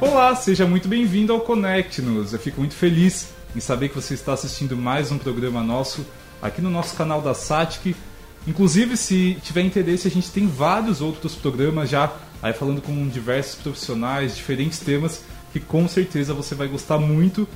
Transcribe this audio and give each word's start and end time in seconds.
Olá, 0.00 0.34
seja 0.34 0.66
muito 0.66 0.88
bem-vindo 0.88 1.30
ao 1.30 1.40
Conect-nos. 1.40 2.32
Eu 2.32 2.38
fico 2.38 2.58
muito 2.58 2.74
feliz 2.74 3.34
em 3.54 3.60
saber 3.60 3.90
que 3.90 3.94
você 3.94 4.14
está 4.14 4.32
assistindo 4.32 4.74
mais 4.74 5.12
um 5.12 5.18
programa 5.18 5.62
nosso 5.62 6.06
aqui 6.40 6.62
no 6.62 6.70
nosso 6.70 6.96
canal 6.96 7.20
da 7.20 7.34
Satic. 7.34 7.94
Inclusive, 8.48 8.96
se 8.96 9.36
tiver 9.42 9.60
interesse, 9.60 10.08
a 10.08 10.10
gente 10.10 10.30
tem 10.30 10.46
vários 10.46 11.02
outros 11.02 11.34
programas 11.34 11.90
já 11.90 12.10
aí 12.42 12.54
falando 12.54 12.80
com 12.80 13.08
diversos 13.08 13.56
profissionais, 13.56 14.34
diferentes 14.34 14.78
temas 14.78 15.22
que 15.52 15.60
com 15.60 15.86
certeza 15.86 16.32
você 16.32 16.54
vai 16.54 16.66
gostar 16.66 16.96
muito 16.96 17.46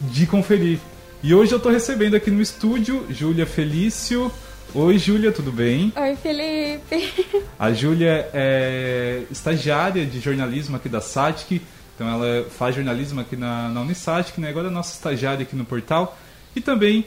de 0.00 0.26
conferir. 0.26 0.78
E 1.22 1.34
hoje 1.34 1.52
eu 1.52 1.58
estou 1.58 1.70
recebendo 1.70 2.14
aqui 2.14 2.30
no 2.30 2.40
estúdio 2.40 3.04
Júlia 3.10 3.44
Felício. 3.44 4.32
Oi, 4.74 4.96
Júlia, 4.96 5.32
tudo 5.32 5.52
bem? 5.52 5.92
Oi, 5.94 6.16
Felipe. 6.16 7.44
A 7.58 7.74
Júlia 7.74 8.30
é 8.32 9.24
estagiária 9.30 10.06
de 10.06 10.18
jornalismo 10.18 10.76
aqui 10.76 10.88
da 10.88 11.02
SATIC. 11.02 11.60
Então 12.00 12.08
ela 12.08 12.48
faz 12.48 12.74
jornalismo 12.74 13.20
aqui 13.20 13.36
na, 13.36 13.68
na 13.68 13.82
Unisatic, 13.82 14.38
né? 14.38 14.48
Agora 14.48 14.68
é 14.68 14.70
nossa 14.70 14.94
estagiária 14.94 15.42
aqui 15.42 15.54
no 15.54 15.66
portal. 15.66 16.18
E 16.56 16.60
também 16.62 17.04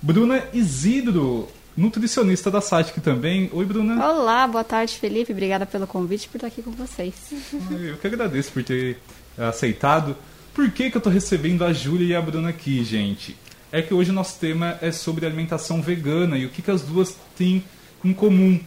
Bruna 0.00 0.40
Isidro, 0.52 1.48
nutricionista 1.76 2.48
da 2.48 2.60
SATIC 2.60 3.00
também. 3.00 3.50
Oi, 3.52 3.64
Bruna. 3.64 4.06
Olá, 4.06 4.46
boa 4.46 4.62
tarde, 4.62 4.94
Felipe. 4.94 5.32
Obrigada 5.32 5.66
pelo 5.66 5.84
convite 5.84 6.28
por 6.28 6.36
estar 6.36 6.46
aqui 6.46 6.62
com 6.62 6.70
vocês. 6.70 7.12
Eu 7.72 7.96
que 7.96 8.06
agradeço 8.06 8.52
por 8.52 8.62
ter 8.62 8.98
aceitado. 9.36 10.16
Por 10.54 10.70
que, 10.70 10.90
que 10.90 10.96
eu 10.96 11.00
estou 11.00 11.12
recebendo 11.12 11.64
a 11.64 11.72
Júlia 11.72 12.06
e 12.06 12.14
a 12.14 12.22
Bruna 12.22 12.50
aqui, 12.50 12.84
gente? 12.84 13.36
É 13.72 13.82
que 13.82 13.92
hoje 13.92 14.12
o 14.12 14.14
nosso 14.14 14.38
tema 14.38 14.78
é 14.80 14.92
sobre 14.92 15.26
alimentação 15.26 15.82
vegana 15.82 16.38
e 16.38 16.46
o 16.46 16.50
que, 16.50 16.62
que 16.62 16.70
as 16.70 16.82
duas 16.82 17.16
têm 17.36 17.64
em 18.04 18.12
comum. 18.12 18.60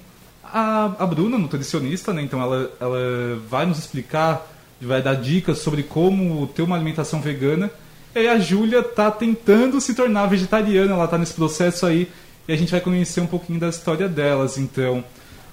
A, 0.44 0.94
a 1.00 1.06
Bruna, 1.06 1.38
nutricionista, 1.38 2.12
né? 2.12 2.22
Então 2.22 2.42
ela, 2.42 2.70
ela 2.82 3.40
vai 3.48 3.66
nos 3.66 3.80
explicar 3.80 4.46
vai 4.86 5.02
dar 5.02 5.16
dicas 5.16 5.60
sobre 5.60 5.84
como 5.84 6.48
ter 6.48 6.62
uma 6.62 6.76
alimentação 6.76 7.22
vegana. 7.22 7.70
E 8.16 8.28
a 8.28 8.40
Júlia 8.40 8.82
tá 8.82 9.12
tentando 9.12 9.80
se 9.80 9.94
tornar 9.94 10.26
vegetariana, 10.26 10.94
ela 10.94 11.08
tá 11.08 11.18
nesse 11.18 11.34
processo 11.34 11.86
aí 11.86 12.10
e 12.48 12.52
a 12.52 12.56
gente 12.56 12.72
vai 12.72 12.82
conhecer 12.82 13.22
um 13.22 13.28
pouquinho 13.28 13.60
da 13.60 13.70
história 13.70 14.10
delas. 14.10 14.58
Então, 14.58 15.04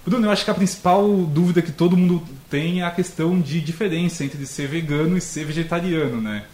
Bruno, 0.07 0.27
eu 0.27 0.31
acho 0.31 0.45
que 0.45 0.51
a 0.51 0.55
principal 0.55 1.07
dúvida 1.27 1.61
que 1.61 1.73
todo 1.73 1.97
mundo 1.97 2.23
tem 2.49 2.81
é 2.81 2.85
a 2.85 2.91
questão 2.91 3.41
de 3.41 3.61
diferença 3.61 4.25
entre 4.25 4.47
ser 4.47 4.69
vegano 4.69 5.19
e 5.19 5.21
ser 5.21 5.45
vegetariano, 5.45 6.21
né? 6.21 6.45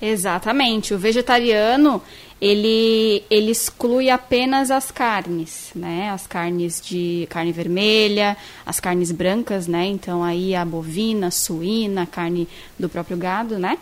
Exatamente. 0.00 0.94
O 0.94 0.98
vegetariano, 0.98 2.02
ele, 2.40 3.22
ele 3.28 3.50
exclui 3.50 4.08
apenas 4.08 4.70
as 4.70 4.90
carnes, 4.90 5.70
né? 5.74 6.10
As 6.10 6.26
carnes 6.26 6.80
de 6.80 7.26
carne 7.28 7.52
vermelha, 7.52 8.36
as 8.64 8.80
carnes 8.80 9.12
brancas, 9.12 9.66
né? 9.66 9.86
Então 9.86 10.24
aí 10.24 10.54
a 10.54 10.64
bovina, 10.64 11.30
suína, 11.30 12.06
carne 12.06 12.48
do 12.78 12.88
próprio 12.88 13.16
gado, 13.16 13.58
né? 13.58 13.76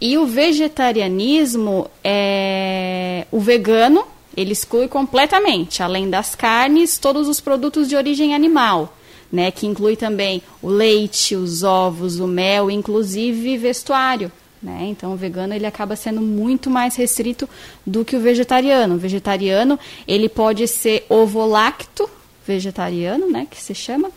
E 0.00 0.18
o 0.18 0.26
vegetarianismo 0.26 1.88
é 2.02 3.24
o 3.30 3.38
vegano, 3.38 4.04
ele 4.36 4.52
exclui 4.52 4.88
completamente, 4.88 5.80
além 5.82 6.10
das 6.10 6.34
carnes, 6.34 6.98
todos 6.98 7.28
os 7.28 7.40
produtos 7.40 7.88
de 7.88 7.94
origem 7.94 8.34
animal. 8.34 8.96
Né, 9.30 9.50
que 9.50 9.66
inclui 9.66 9.96
também 9.96 10.42
o 10.60 10.68
leite, 10.68 11.34
os 11.34 11.62
ovos, 11.62 12.20
o 12.20 12.26
mel, 12.26 12.70
inclusive 12.70 13.56
vestuário, 13.56 14.30
né? 14.62 14.86
Então, 14.88 15.12
o 15.12 15.16
vegano 15.16 15.54
ele 15.54 15.66
acaba 15.66 15.96
sendo 15.96 16.20
muito 16.20 16.70
mais 16.70 16.94
restrito 16.96 17.48
do 17.86 18.04
que 18.04 18.16
o 18.16 18.20
vegetariano. 18.20 18.94
O 18.94 18.98
vegetariano 18.98 19.78
ele 20.06 20.28
pode 20.28 20.68
ser 20.68 21.04
ovo-lacto 21.08 22.08
vegetariano, 22.46 23.30
né, 23.30 23.46
que 23.50 23.60
se 23.60 23.74
chama, 23.74 24.10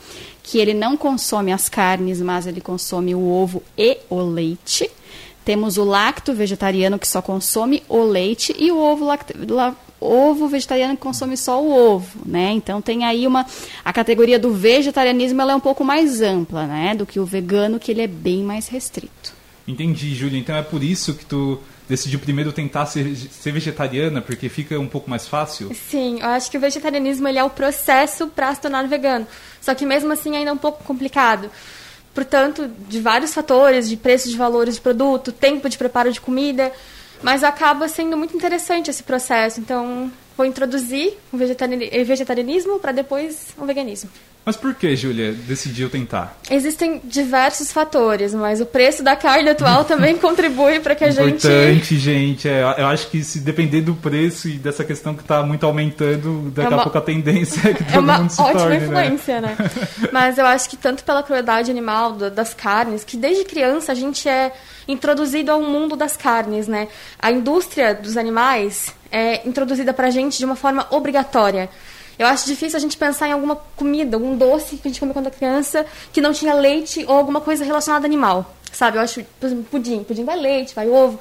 que 0.44 0.58
ele 0.58 0.74
não 0.74 0.98
consome 0.98 1.52
as 1.52 1.70
carnes, 1.70 2.22
mas 2.22 2.48
ele 2.48 2.62
consome 2.62 3.14
o 3.16 3.28
ovo 3.28 3.62
e 3.78 3.98
o 4.10 4.20
leite. 4.20 4.90
Temos 5.44 5.78
o 5.78 5.84
lacto 5.84 6.34
vegetariano 6.34 6.98
que 6.98 7.08
só 7.08 7.22
consome 7.22 7.84
o 7.88 8.04
leite 8.04 8.56
e 8.58 8.72
o 8.72 8.78
ovo 8.78 9.06
lacto, 9.06 9.34
ovo 10.02 10.48
vegetariano 10.48 10.96
que 10.96 11.02
consome 11.02 11.38
só 11.38 11.62
o 11.62 11.72
ovo, 11.72 12.20
né? 12.26 12.52
Então 12.52 12.82
tem 12.82 13.06
aí 13.06 13.28
uma 13.28 13.46
a 13.84 13.94
categoria 13.94 14.40
do 14.40 14.52
vegetarianismo 14.54 15.42
ela 15.42 15.54
é 15.54 15.56
um 15.56 15.60
pouco 15.60 15.84
mais 15.84 16.22
ampla, 16.22 16.66
né, 16.66 16.96
do 16.96 17.06
que 17.06 17.20
o 17.20 17.26
vegano 17.26 17.80
que 17.80 17.92
ele 17.92 18.02
é 18.02 18.08
bem 18.08 18.44
mais 18.44 18.68
restrito. 18.68 19.35
Entendi, 19.68 20.14
Júlia. 20.14 20.40
Então 20.40 20.56
é 20.56 20.62
por 20.62 20.84
isso 20.84 21.14
que 21.14 21.26
tu 21.26 21.60
decidiu 21.88 22.20
primeiro 22.20 22.52
tentar 22.52 22.86
ser, 22.86 23.16
ser, 23.16 23.52
vegetariana, 23.52 24.22
porque 24.22 24.50
fica 24.50 24.80
um 24.80 24.88
pouco 24.88 25.10
mais 25.10 25.28
fácil? 25.28 25.72
Sim, 25.90 26.20
eu 26.20 26.28
acho 26.28 26.50
que 26.50 26.58
o 26.58 26.60
vegetarianismo 26.60 27.28
ele 27.28 27.38
é 27.38 27.44
o 27.44 27.50
processo 27.50 28.28
para 28.28 28.54
se 28.54 28.62
tornar 28.62 28.88
vegano. 28.88 29.28
Só 29.62 29.74
que 29.74 29.86
mesmo 29.86 30.12
assim 30.12 30.36
ainda 30.36 30.52
é 30.52 30.54
um 30.54 30.58
pouco 30.58 30.84
complicado. 30.84 31.50
Portanto, 32.14 32.70
de 32.88 33.02
vários 33.02 33.34
fatores, 33.34 33.90
de 33.90 33.98
preço 33.98 34.30
de 34.30 34.38
valores 34.38 34.76
de 34.76 34.82
produto, 34.82 35.32
tempo 35.32 35.68
de 35.70 35.78
preparo 35.78 36.12
de 36.12 36.22
comida, 36.22 36.72
mas 37.22 37.44
acaba 37.44 37.88
sendo 37.88 38.16
muito 38.16 38.36
interessante 38.36 38.90
esse 38.90 39.04
processo. 39.04 39.60
Então, 39.60 40.12
vou 40.38 40.46
introduzir 40.46 41.18
o 41.32 41.38
vegetarianismo 41.38 42.80
para 42.80 42.92
depois 42.92 43.48
o 43.58 43.66
veganismo. 43.66 44.10
Mas 44.46 44.56
por 44.56 44.76
que, 44.76 44.96
Júlia, 44.96 45.34
decidiu 45.34 45.90
tentar? 45.90 46.38
Existem 46.52 47.02
diversos 47.04 47.72
fatores, 47.72 48.32
mas 48.32 48.62
o 48.62 48.66
preço 48.66 49.02
da 49.02 49.16
carne 49.16 49.50
atual 49.50 49.84
também 49.86 50.16
contribui 50.18 50.80
para 50.80 50.94
que 50.94 51.04
a 51.04 51.10
gente. 51.10 51.48
Importante, 51.48 51.98
gente. 51.98 52.48
É, 52.48 52.62
eu 52.62 52.86
acho 52.86 53.08
que 53.10 53.24
se 53.24 53.40
depender 53.40 53.82
do 53.82 53.96
preço 53.96 54.48
e 54.48 54.54
dessa 54.54 54.84
questão 54.84 55.16
que 55.16 55.24
está 55.24 55.42
muito 55.42 55.66
aumentando, 55.66 56.52
daqui 56.52 56.68
é 56.68 56.70
uma... 56.70 56.82
a 56.82 56.84
pouco 56.84 56.98
a 57.00 57.02
tendência 57.02 57.72
é 57.72 57.74
que 57.74 57.84
todo 57.86 57.96
é 57.96 58.00
uma 58.00 58.20
mundo 58.20 58.30
se 58.30 58.40
ótima 58.40 58.60
torne, 58.60 58.78
né? 58.78 58.86
influência, 58.86 59.42
né? 59.42 59.56
né? 59.58 59.70
mas 60.14 60.38
eu 60.38 60.46
acho 60.46 60.70
que 60.70 60.78
tanto 60.78 61.04
pela 61.04 61.24
crueldade 61.24 61.72
animal, 61.72 62.14
das 62.14 62.54
carnes, 62.54 63.04
que 63.04 63.18
desde 63.18 63.46
criança 63.46 63.92
a 63.94 63.96
gente 63.96 64.30
é 64.30 64.54
introduzido 64.88 65.52
ao 65.52 65.62
mundo 65.62 65.96
das 65.96 66.16
carnes, 66.16 66.68
né? 66.68 66.88
A 67.18 67.32
indústria 67.32 67.96
dos 67.96 68.16
animais 68.16 68.94
é 69.12 69.48
introduzida 69.48 69.92
para 69.92 70.08
a 70.08 70.12
gente 70.12 70.38
de 70.38 70.46
uma 70.46 70.56
forma 70.56 70.86
obrigatória. 70.92 71.68
Eu 72.18 72.28
acho 72.28 72.46
difícil 72.46 72.78
a 72.78 72.80
gente 72.80 72.98
pensar 72.98 73.28
em 73.28 73.32
alguma 73.32 73.56
comida, 73.76 74.16
algum 74.16 74.38
doce 74.38 74.78
que 74.78 74.88
a 74.88 74.90
gente 74.90 75.00
comeu 75.00 75.14
quando 75.14 75.28
era 75.28 75.36
criança, 75.36 75.86
que 76.14 76.22
não 76.22 76.32
tinha 76.32 76.54
leite 76.54 77.06
ou 77.08 77.16
alguma 77.16 77.42
coisa 77.42 77.64
relacionada 77.64 78.06
a 78.06 78.08
animal. 78.08 78.56
Sabe? 78.72 78.98
Eu 78.98 79.02
acho, 79.02 79.24
por 79.40 79.48
exemplo, 79.48 79.66
pudim. 79.70 80.04
Pudim 80.04 80.24
vai 80.24 80.38
leite, 80.38 80.74
vai 80.74 80.90
ovo. 80.90 81.20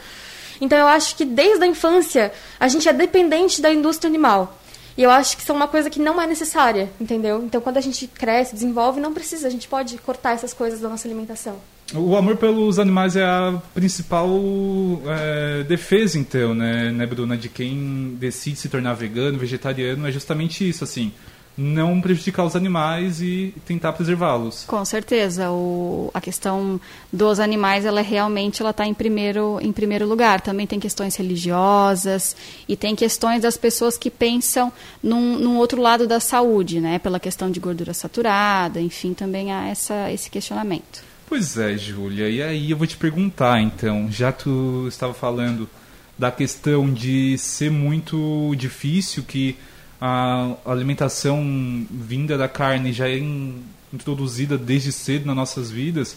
Então 0.61 0.79
eu 0.79 0.87
acho 0.87 1.17
que 1.17 1.25
desde 1.25 1.65
a 1.65 1.67
infância 1.67 2.33
a 2.59 2.69
gente 2.69 2.89
é 2.89 2.93
dependente 2.93 3.61
da 3.61 3.73
indústria 3.73 4.09
animal. 4.09 4.57
E 4.97 5.03
eu 5.03 5.11
acho 5.11 5.37
que 5.37 5.43
isso 5.43 5.51
é 5.51 5.55
uma 5.55 5.67
coisa 5.67 5.91
que 5.91 5.99
não 6.01 6.21
é 6.23 6.27
necessária, 6.27 6.89
entendeu? 7.01 7.43
Então 7.45 7.61
quando 7.61 7.77
a 7.77 7.81
gente 7.81 8.07
cresce, 8.07 8.55
desenvolve, 8.55 9.01
não 9.01 9.13
precisa, 9.13 9.49
a 9.49 9.51
gente 9.51 9.67
pode 9.67 9.99
cortar 9.99 10.33
essas 10.33 10.55
coisas 10.55 10.81
da 10.81 10.89
nossa 10.89 11.09
alimentação. 11.09 11.61
O 11.93 12.17
amor 12.17 12.37
pelos 12.37 12.79
animais 12.79 13.15
é 13.15 13.23
a 13.23 13.61
principal 13.75 14.31
é, 15.07 15.65
defesa, 15.65 16.19
então, 16.19 16.55
né, 16.55 16.91
né, 16.91 17.07
Bruna, 17.07 17.37
de 17.37 17.49
quem 17.49 18.17
decide 18.19 18.57
se 18.57 18.69
tornar 18.69 18.95
vegano, 18.95 19.39
vegetariano, 19.39 20.07
é 20.07 20.11
justamente 20.11 20.67
isso, 20.67 20.83
assim, 20.83 21.13
não 21.57 22.01
prejudicar 22.01 22.45
os 22.45 22.57
animais 22.57 23.21
e 23.21 23.55
tentar 23.65 23.93
preservá-los. 23.93 24.65
Com 24.67 24.85
certeza, 24.85 25.51
o, 25.51 26.11
a 26.13 26.21
questão 26.21 26.81
dos 27.13 27.39
animais, 27.39 27.85
ela 27.85 28.01
realmente 28.01 28.61
ela 28.61 28.71
está 28.71 28.87
em 28.87 28.95
primeiro, 28.95 29.59
em 29.61 29.71
primeiro 29.71 30.07
lugar. 30.07 30.41
Também 30.41 30.67
tem 30.67 30.81
questões 30.81 31.15
religiosas 31.15 32.35
e 32.69 32.77
tem 32.77 32.97
questões 32.97 33.43
das 33.43 33.57
pessoas 33.57 33.97
que 33.97 34.11
pensam 34.11 34.73
num, 35.03 35.39
num 35.39 35.59
outro 35.59 35.81
lado 35.81 36.07
da 36.07 36.19
saúde, 36.19 36.81
né, 36.81 36.99
pela 36.99 37.21
questão 37.21 37.51
de 37.51 37.61
gordura 37.61 37.95
saturada, 37.95 38.81
enfim, 38.81 39.15
também 39.15 39.53
há 39.53 39.69
essa, 39.69 40.11
esse 40.11 40.29
questionamento. 40.29 41.14
Pois 41.35 41.59
é, 41.59 41.77
Júlia. 41.77 42.31
E 42.31 42.41
aí 42.41 42.71
eu 42.71 42.77
vou 42.77 42.87
te 42.87 42.97
perguntar, 42.97 43.61
então, 43.61 44.09
já 44.09 44.31
tu 44.31 44.87
estava 44.87 45.13
falando 45.13 45.69
da 46.17 46.31
questão 46.31 46.89
de 46.89 47.37
ser 47.39 47.73
muito 47.73 48.55
difícil 48.57 49.25
que 49.25 49.57
a 50.01 50.53
alimentação 50.65 51.85
vinda 51.91 52.39
da 52.39 52.47
carne 52.47 52.93
já 52.93 53.09
é 53.09 53.19
introduzida 53.93 54.57
desde 54.57 54.93
cedo 54.93 55.27
nas 55.27 55.35
nossas 55.35 55.73
vidas. 55.73 56.17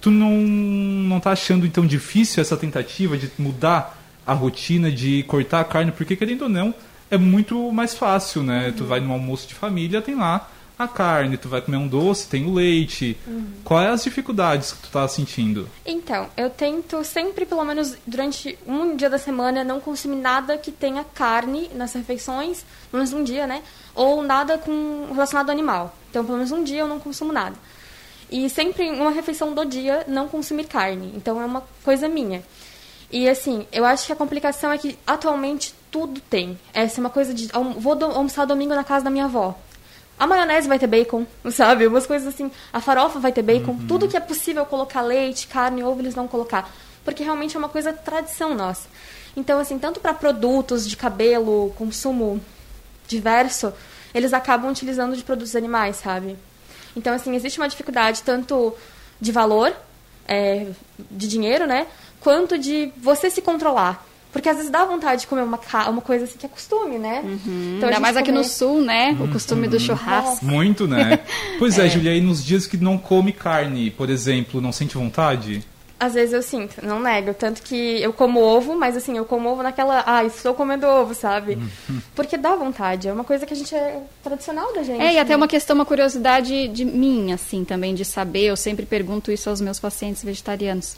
Tu 0.00 0.10
não 0.10 0.38
não 0.38 1.20
tá 1.20 1.30
achando 1.30 1.64
então 1.64 1.86
difícil 1.86 2.40
essa 2.40 2.56
tentativa 2.56 3.16
de 3.16 3.30
mudar 3.38 3.96
a 4.26 4.34
rotina 4.34 4.90
de 4.90 5.22
cortar 5.22 5.60
a 5.60 5.64
carne, 5.64 5.92
porque 5.92 6.16
querendo 6.16 6.42
ou 6.42 6.48
não, 6.48 6.74
é 7.12 7.16
muito 7.16 7.70
mais 7.70 7.94
fácil, 7.94 8.42
né? 8.42 8.66
Uhum. 8.66 8.72
Tu 8.72 8.84
vai 8.84 8.98
num 8.98 9.12
almoço 9.12 9.46
de 9.46 9.54
família, 9.54 10.02
tem 10.02 10.16
lá 10.16 10.50
a 10.80 10.88
carne, 10.88 11.36
tu 11.36 11.46
vai 11.46 11.60
comer 11.60 11.76
um 11.76 11.86
doce, 11.86 12.26
tem 12.26 12.46
o 12.46 12.54
leite. 12.54 13.14
Uhum. 13.26 13.52
Quais 13.62 13.90
as 13.90 14.04
dificuldades 14.04 14.72
que 14.72 14.82
tu 14.82 14.90
tá 14.90 15.06
sentindo? 15.06 15.68
Então, 15.84 16.28
eu 16.38 16.48
tento 16.48 17.04
sempre, 17.04 17.44
pelo 17.44 17.62
menos 17.64 17.96
durante 18.06 18.58
um 18.66 18.96
dia 18.96 19.10
da 19.10 19.18
semana, 19.18 19.62
não 19.62 19.78
consumir 19.78 20.16
nada 20.16 20.56
que 20.56 20.72
tenha 20.72 21.04
carne 21.04 21.70
nas 21.74 21.92
refeições, 21.92 22.64
pelo 22.90 23.02
menos 23.02 23.12
um 23.12 23.22
dia, 23.22 23.46
né? 23.46 23.62
Ou 23.94 24.22
nada 24.22 24.56
com 24.56 25.08
relacionado 25.12 25.50
ao 25.50 25.52
animal. 25.52 25.94
Então, 26.08 26.24
pelo 26.24 26.38
menos 26.38 26.50
um 26.50 26.64
dia 26.64 26.80
eu 26.80 26.88
não 26.88 26.98
consumo 26.98 27.30
nada. 27.30 27.56
E 28.30 28.48
sempre 28.48 28.84
em 28.84 28.98
uma 28.98 29.10
refeição 29.10 29.52
do 29.52 29.64
dia 29.66 30.04
não 30.08 30.28
consumir 30.28 30.64
carne. 30.64 31.12
Então 31.14 31.40
é 31.42 31.44
uma 31.44 31.62
coisa 31.84 32.08
minha. 32.08 32.42
E 33.10 33.28
assim, 33.28 33.66
eu 33.70 33.84
acho 33.84 34.06
que 34.06 34.12
a 34.12 34.16
complicação 34.16 34.72
é 34.72 34.78
que 34.78 34.96
atualmente 35.06 35.74
tudo 35.90 36.20
tem. 36.20 36.58
Essa 36.72 37.00
é 37.00 37.02
uma 37.02 37.10
coisa 37.10 37.34
de. 37.34 37.48
Vou 37.76 38.02
almoçar 38.04 38.46
domingo 38.46 38.72
na 38.72 38.84
casa 38.84 39.04
da 39.04 39.10
minha 39.10 39.24
avó 39.24 39.58
A 40.20 40.26
maionese 40.26 40.68
vai 40.68 40.78
ter 40.78 40.86
bacon, 40.86 41.26
sabe? 41.50 41.86
Umas 41.86 42.06
coisas 42.06 42.28
assim. 42.28 42.50
A 42.70 42.78
farofa 42.78 43.18
vai 43.18 43.32
ter 43.32 43.40
bacon. 43.40 43.72
Uhum. 43.72 43.86
Tudo 43.86 44.06
que 44.06 44.18
é 44.18 44.20
possível 44.20 44.66
colocar 44.66 45.00
leite, 45.00 45.46
carne, 45.46 45.82
ovo, 45.82 46.02
eles 46.02 46.14
vão 46.14 46.28
colocar. 46.28 46.70
Porque 47.02 47.24
realmente 47.24 47.56
é 47.56 47.58
uma 47.58 47.70
coisa 47.70 47.90
tradição 47.90 48.54
nossa. 48.54 48.86
Então, 49.34 49.58
assim, 49.58 49.78
tanto 49.78 49.98
para 49.98 50.12
produtos 50.12 50.86
de 50.86 50.94
cabelo, 50.94 51.72
consumo 51.78 52.38
diverso, 53.08 53.72
eles 54.12 54.34
acabam 54.34 54.70
utilizando 54.70 55.16
de 55.16 55.22
produtos 55.22 55.56
animais, 55.56 55.96
sabe? 55.96 56.36
Então, 56.94 57.14
assim, 57.14 57.34
existe 57.34 57.58
uma 57.58 57.68
dificuldade 57.68 58.22
tanto 58.22 58.74
de 59.18 59.32
valor, 59.32 59.74
é, 60.28 60.66
de 61.10 61.28
dinheiro, 61.28 61.66
né? 61.66 61.86
Quanto 62.20 62.58
de 62.58 62.92
você 62.98 63.30
se 63.30 63.40
controlar. 63.40 64.04
Porque 64.32 64.48
às 64.48 64.56
vezes 64.56 64.70
dá 64.70 64.84
vontade 64.84 65.22
de 65.22 65.26
comer 65.26 65.42
uma, 65.42 65.58
uma 65.88 66.00
coisa 66.00 66.24
assim 66.24 66.38
que 66.38 66.46
é 66.46 66.48
costume, 66.48 66.98
né? 66.98 67.20
Uhum. 67.24 67.74
Então, 67.76 67.88
Ainda 67.88 68.00
mais 68.00 68.16
aqui 68.16 68.30
no 68.30 68.44
sul, 68.44 68.80
né? 68.80 69.16
Uhum. 69.18 69.24
O 69.24 69.28
costume 69.32 69.66
do 69.66 69.78
churrasco. 69.78 70.44
Muito, 70.44 70.86
né? 70.86 71.20
Pois 71.58 71.78
é, 71.78 71.86
é, 71.86 71.88
Julia, 71.88 72.14
e 72.14 72.20
nos 72.20 72.44
dias 72.44 72.66
que 72.66 72.76
não 72.76 72.96
come 72.96 73.32
carne, 73.32 73.90
por 73.90 74.08
exemplo, 74.08 74.60
não 74.60 74.72
sente 74.72 74.96
vontade? 74.96 75.62
Às 76.00 76.14
vezes 76.14 76.32
eu 76.32 76.42
sinto, 76.42 76.82
não 76.82 76.98
nego. 76.98 77.34
Tanto 77.34 77.60
que 77.60 78.00
eu 78.00 78.10
como 78.10 78.40
ovo, 78.40 78.74
mas 78.74 78.96
assim, 78.96 79.18
eu 79.18 79.24
como 79.26 79.50
ovo 79.50 79.62
naquela. 79.62 80.02
Ah, 80.06 80.24
estou 80.24 80.54
comendo 80.54 80.86
ovo, 80.86 81.14
sabe? 81.14 81.56
Uhum. 81.56 82.00
Porque 82.14 82.38
dá 82.38 82.56
vontade. 82.56 83.08
É 83.08 83.12
uma 83.12 83.24
coisa 83.24 83.44
que 83.44 83.52
a 83.52 83.56
gente 83.56 83.74
é 83.74 84.00
tradicional 84.22 84.72
da 84.72 84.82
gente. 84.82 85.02
É, 85.02 85.12
e 85.12 85.18
até 85.18 85.30
né? 85.30 85.36
uma 85.36 85.46
questão, 85.46 85.74
uma 85.74 85.84
curiosidade 85.84 86.68
de 86.68 86.86
mim, 86.86 87.32
assim, 87.32 87.64
também, 87.64 87.94
de 87.94 88.06
saber. 88.06 88.44
Eu 88.44 88.56
sempre 88.56 88.86
pergunto 88.86 89.30
isso 89.30 89.50
aos 89.50 89.60
meus 89.60 89.78
pacientes 89.78 90.24
vegetarianos. 90.24 90.96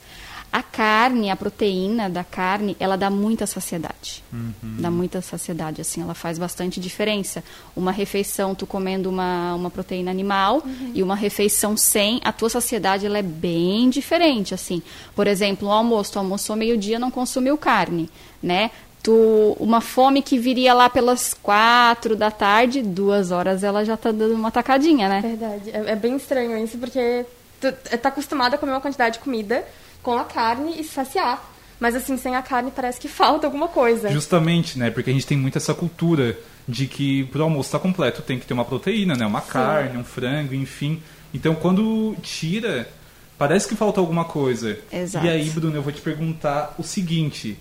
A 0.52 0.62
carne, 0.62 1.30
a 1.30 1.36
proteína 1.36 2.10
da 2.10 2.22
carne, 2.22 2.76
ela 2.78 2.94
dá 2.94 3.08
muita 3.08 3.46
saciedade. 3.46 4.22
Uhum. 4.30 4.52
Dá 4.62 4.90
muita 4.90 5.22
saciedade, 5.22 5.80
assim, 5.80 6.02
ela 6.02 6.12
faz 6.12 6.38
bastante 6.38 6.78
diferença. 6.78 7.42
Uma 7.74 7.90
refeição, 7.90 8.54
tu 8.54 8.66
comendo 8.66 9.08
uma, 9.08 9.54
uma 9.54 9.70
proteína 9.70 10.10
animal 10.10 10.62
uhum. 10.62 10.90
e 10.94 11.02
uma 11.02 11.16
refeição 11.16 11.74
sem, 11.74 12.20
a 12.22 12.32
tua 12.32 12.50
saciedade 12.50 13.06
ela 13.06 13.16
é 13.16 13.22
bem 13.22 13.88
diferente, 13.88 14.52
assim. 14.52 14.82
Por 15.16 15.26
exemplo, 15.26 15.68
um 15.68 15.72
almoço, 15.72 16.12
tu 16.12 16.18
almoçou 16.18 16.54
meio-dia, 16.54 16.98
não 16.98 17.10
consumiu 17.10 17.56
carne, 17.56 18.10
né? 18.42 18.70
Tu, 19.02 19.56
uma 19.58 19.80
fome 19.80 20.20
que 20.20 20.38
viria 20.38 20.74
lá 20.74 20.90
pelas 20.90 21.34
quatro 21.34 22.14
da 22.14 22.30
tarde, 22.30 22.82
duas 22.82 23.30
horas 23.30 23.64
ela 23.64 23.84
já 23.84 23.96
tá 23.96 24.12
dando 24.12 24.34
uma 24.34 24.50
tacadinha, 24.50 25.08
né? 25.08 25.20
Verdade. 25.22 25.70
É, 25.70 25.92
é 25.92 25.96
bem 25.96 26.14
estranho 26.14 26.62
isso, 26.62 26.76
porque 26.76 27.24
tá 27.70 28.08
acostumado 28.08 28.54
a 28.54 28.58
comer 28.58 28.72
uma 28.72 28.80
quantidade 28.80 29.18
de 29.18 29.24
comida 29.24 29.64
com 30.02 30.18
a 30.18 30.24
carne 30.24 30.80
e 30.80 30.84
saciar. 30.84 31.52
Mas 31.78 31.94
assim, 31.94 32.16
sem 32.16 32.36
a 32.36 32.42
carne 32.42 32.70
parece 32.74 33.00
que 33.00 33.08
falta 33.08 33.46
alguma 33.46 33.68
coisa. 33.68 34.10
Justamente, 34.10 34.78
né? 34.78 34.90
Porque 34.90 35.10
a 35.10 35.12
gente 35.12 35.26
tem 35.26 35.36
muito 35.36 35.58
essa 35.58 35.74
cultura 35.74 36.38
de 36.66 36.86
que 36.86 37.24
pro 37.24 37.42
almoço 37.42 37.68
estar 37.68 37.78
tá 37.78 37.82
completo 37.82 38.22
tem 38.22 38.38
que 38.38 38.46
ter 38.46 38.54
uma 38.54 38.64
proteína, 38.64 39.14
né? 39.14 39.26
Uma 39.26 39.40
Sim. 39.40 39.50
carne, 39.50 39.98
um 39.98 40.04
frango, 40.04 40.54
enfim. 40.54 41.02
Então 41.34 41.54
quando 41.54 42.16
tira, 42.22 42.88
parece 43.36 43.68
que 43.68 43.74
falta 43.74 44.00
alguma 44.00 44.24
coisa. 44.24 44.78
Exato. 44.92 45.26
E 45.26 45.28
aí, 45.28 45.50
Bruno, 45.50 45.76
eu 45.76 45.82
vou 45.82 45.92
te 45.92 46.00
perguntar 46.00 46.74
o 46.78 46.82
seguinte. 46.82 47.58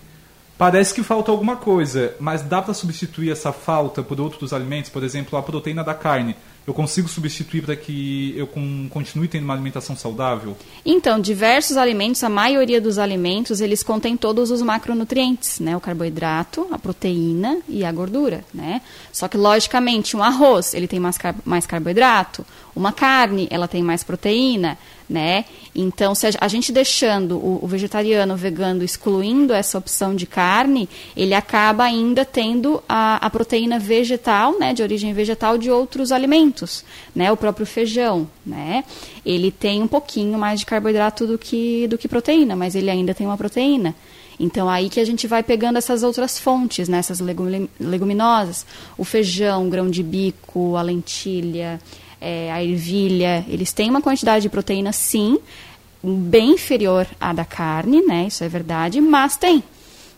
Parece 0.56 0.94
que 0.94 1.02
falta 1.02 1.32
alguma 1.32 1.56
coisa, 1.56 2.14
mas 2.20 2.42
dá 2.42 2.62
para 2.62 2.72
substituir 2.72 3.32
essa 3.32 3.52
falta 3.52 4.00
por 4.00 4.20
outros 4.20 4.52
alimentos? 4.52 4.90
Por 4.90 5.02
exemplo, 5.02 5.36
a 5.36 5.42
proteína 5.42 5.82
da 5.82 5.94
carne 5.94 6.36
eu 6.66 6.72
consigo 6.72 7.08
substituir 7.08 7.62
para 7.62 7.74
que 7.74 8.34
eu 8.36 8.46
continue 8.90 9.28
tendo 9.28 9.44
uma 9.44 9.54
alimentação 9.54 9.96
saudável? 9.96 10.56
Então, 10.84 11.20
diversos 11.20 11.76
alimentos, 11.76 12.22
a 12.22 12.28
maioria 12.28 12.80
dos 12.80 12.98
alimentos, 12.98 13.60
eles 13.60 13.82
contêm 13.82 14.16
todos 14.16 14.50
os 14.50 14.62
macronutrientes, 14.62 15.58
né? 15.58 15.76
O 15.76 15.80
carboidrato, 15.80 16.66
a 16.70 16.78
proteína 16.78 17.58
e 17.68 17.84
a 17.84 17.90
gordura, 17.90 18.44
né? 18.54 18.80
Só 19.12 19.26
que, 19.28 19.36
logicamente, 19.36 20.16
um 20.16 20.22
arroz, 20.22 20.74
ele 20.74 20.86
tem 20.86 21.00
mais, 21.00 21.18
car 21.18 21.34
mais 21.44 21.66
carboidrato, 21.66 22.46
uma 22.74 22.92
carne, 22.92 23.48
ela 23.50 23.68
tem 23.68 23.82
mais 23.82 24.02
proteína, 24.02 24.78
né? 25.12 25.44
Então, 25.74 26.14
se 26.14 26.26
a 26.40 26.48
gente 26.48 26.72
deixando 26.72 27.36
o, 27.36 27.60
o, 27.62 27.66
vegetariano, 27.66 28.32
o 28.32 28.36
vegano, 28.36 28.82
excluindo 28.82 29.52
essa 29.52 29.76
opção 29.76 30.16
de 30.16 30.26
carne, 30.26 30.88
ele 31.14 31.34
acaba 31.34 31.84
ainda 31.84 32.24
tendo 32.24 32.82
a, 32.88 33.24
a, 33.24 33.28
proteína 33.28 33.78
vegetal, 33.78 34.58
né, 34.58 34.72
de 34.72 34.82
origem 34.82 35.12
vegetal, 35.12 35.58
de 35.58 35.70
outros 35.70 36.10
alimentos, 36.10 36.82
né? 37.14 37.30
O 37.30 37.36
próprio 37.36 37.66
feijão, 37.66 38.26
né? 38.44 38.84
Ele 39.24 39.50
tem 39.50 39.82
um 39.82 39.86
pouquinho 39.86 40.38
mais 40.38 40.60
de 40.60 40.66
carboidrato 40.66 41.26
do 41.26 41.36
que, 41.36 41.86
do 41.88 41.98
que 41.98 42.08
proteína, 42.08 42.56
mas 42.56 42.74
ele 42.74 42.90
ainda 42.90 43.12
tem 43.12 43.26
uma 43.26 43.36
proteína. 43.36 43.94
Então, 44.40 44.68
aí 44.68 44.88
que 44.88 44.98
a 44.98 45.04
gente 45.04 45.26
vai 45.26 45.42
pegando 45.42 45.76
essas 45.76 46.02
outras 46.02 46.38
fontes, 46.38 46.88
né, 46.88 46.98
essas 46.98 47.20
leguminosas, 47.78 48.66
o 48.96 49.04
feijão, 49.04 49.66
o 49.66 49.70
grão 49.70 49.90
de 49.90 50.02
bico, 50.02 50.74
a 50.74 50.82
lentilha, 50.82 51.78
é, 52.22 52.52
a 52.52 52.62
ervilha, 52.62 53.44
eles 53.48 53.72
têm 53.72 53.90
uma 53.90 54.00
quantidade 54.00 54.42
de 54.42 54.48
proteína, 54.48 54.92
sim, 54.92 55.38
bem 56.02 56.52
inferior 56.52 57.06
à 57.20 57.32
da 57.32 57.44
carne, 57.44 58.00
né? 58.02 58.26
Isso 58.28 58.44
é 58.44 58.48
verdade, 58.48 59.00
mas 59.00 59.36
tem. 59.36 59.62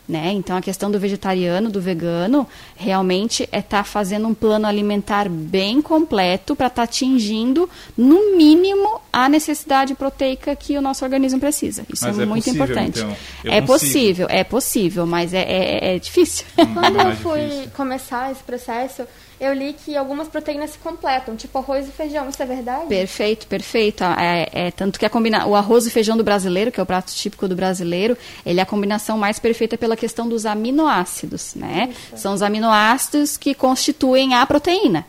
Né? 0.07 0.33
Então 0.33 0.55
a 0.55 0.61
questão 0.61 0.91
do 0.91 0.99
vegetariano, 0.99 1.67
do 1.67 1.81
vegano, 1.81 2.47
realmente 2.75 3.49
é 3.51 3.57
estar 3.57 3.79
tá 3.79 3.83
fazendo 3.83 4.27
um 4.27 4.35
plano 4.35 4.67
alimentar 4.67 5.27
bem 5.27 5.81
completo 5.81 6.55
para 6.55 6.67
estar 6.67 6.81
tá 6.81 6.83
atingindo, 6.83 7.67
no 7.97 8.37
mínimo, 8.37 9.01
a 9.11 9.27
necessidade 9.27 9.95
proteica 9.95 10.55
que 10.55 10.77
o 10.77 10.81
nosso 10.81 11.03
organismo 11.03 11.39
precisa. 11.39 11.87
Isso 11.91 12.05
é, 12.05 12.09
é, 12.09 12.25
muito 12.25 12.43
possível, 12.43 12.65
importante. 12.65 12.99
Então. 12.99 13.15
É 13.51 13.61
possível, 13.61 14.27
é 14.29 14.43
possível, 14.43 15.07
mas 15.07 15.33
é, 15.33 15.41
é, 15.41 15.95
é 15.95 15.99
difícil. 15.99 16.45
Quando 16.55 16.99
eu 16.99 17.15
fui 17.15 17.67
começar 17.75 18.31
esse 18.31 18.43
processo, 18.43 19.07
eu 19.39 19.53
li 19.53 19.73
que 19.73 19.95
algumas 19.97 20.27
proteínas 20.27 20.71
se 20.71 20.77
completam, 20.77 21.35
tipo 21.35 21.57
arroz 21.57 21.87
e 21.87 21.91
feijão. 21.91 22.29
Isso 22.29 22.41
é 22.41 22.45
verdade? 22.45 22.85
Perfeito, 22.87 23.47
perfeito. 23.47 24.03
É, 24.03 24.49
é 24.51 24.71
tanto 24.71 24.97
que 24.97 25.05
a 25.05 25.09
combina... 25.09 25.45
o 25.45 25.55
arroz 25.55 25.85
e 25.85 25.89
feijão 25.89 26.15
do 26.15 26.23
brasileiro, 26.23 26.71
que 26.71 26.79
é 26.79 26.83
o 26.83 26.85
prato 26.85 27.13
típico 27.13 27.47
do 27.47 27.55
brasileiro, 27.55 28.17
ele 28.45 28.59
é 28.59 28.63
a 28.63 28.65
combinação 28.65 29.17
mais 29.17 29.37
perfeita 29.37 29.77
pela 29.77 29.97
questão 29.97 30.27
dos 30.27 30.45
aminoácidos, 30.45 31.53
né? 31.55 31.89
Isso. 31.91 32.21
São 32.21 32.33
os 32.33 32.41
aminoácidos 32.41 33.35
que 33.35 33.53
constituem 33.53 34.33
a 34.33 34.45
proteína. 34.45 35.05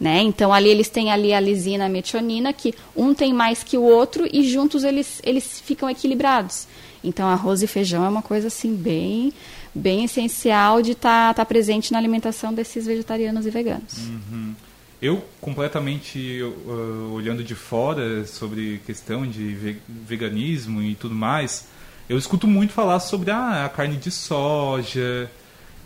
Né? 0.00 0.22
Então 0.22 0.52
ali 0.52 0.68
eles 0.68 0.88
têm 0.88 1.10
ali 1.10 1.34
a 1.34 1.40
lisina, 1.40 1.86
a 1.86 1.88
metionina, 1.88 2.52
que 2.52 2.72
um 2.96 3.12
tem 3.12 3.32
mais 3.32 3.64
que 3.64 3.76
o 3.76 3.82
outro 3.82 4.28
e 4.32 4.44
juntos 4.48 4.84
eles, 4.84 5.20
eles 5.24 5.60
ficam 5.60 5.90
equilibrados. 5.90 6.68
Então 7.02 7.28
arroz 7.28 7.62
e 7.62 7.66
feijão 7.66 8.04
é 8.04 8.08
uma 8.08 8.22
coisa 8.22 8.46
assim 8.46 8.74
bem 8.76 9.32
bem 9.78 10.04
essencial 10.04 10.82
de 10.82 10.92
estar 10.92 11.28
tá, 11.28 11.42
tá 11.42 11.44
presente 11.44 11.92
na 11.92 11.98
alimentação 11.98 12.52
desses 12.52 12.86
vegetarianos 12.86 13.46
e 13.46 13.50
veganos. 13.50 13.96
Uhum. 13.98 14.54
Eu, 15.00 15.24
completamente 15.40 16.42
uh, 16.42 17.12
olhando 17.12 17.44
de 17.44 17.54
fora 17.54 18.26
sobre 18.26 18.80
questão 18.84 19.26
de 19.26 19.78
veganismo 19.88 20.82
e 20.82 20.96
tudo 20.96 21.14
mais, 21.14 21.68
eu 22.08 22.18
escuto 22.18 22.48
muito 22.48 22.72
falar 22.72 22.98
sobre 22.98 23.30
ah, 23.30 23.64
a 23.64 23.68
carne 23.68 23.96
de 23.96 24.10
soja, 24.10 25.30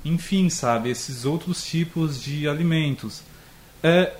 enfim, 0.04 0.49
sabe, 0.49 0.88
esses 0.88 1.26
outros 1.26 1.62
tipos 1.62 2.22
de 2.22 2.49
alimentos. 2.49 3.22
É, 3.82 4.14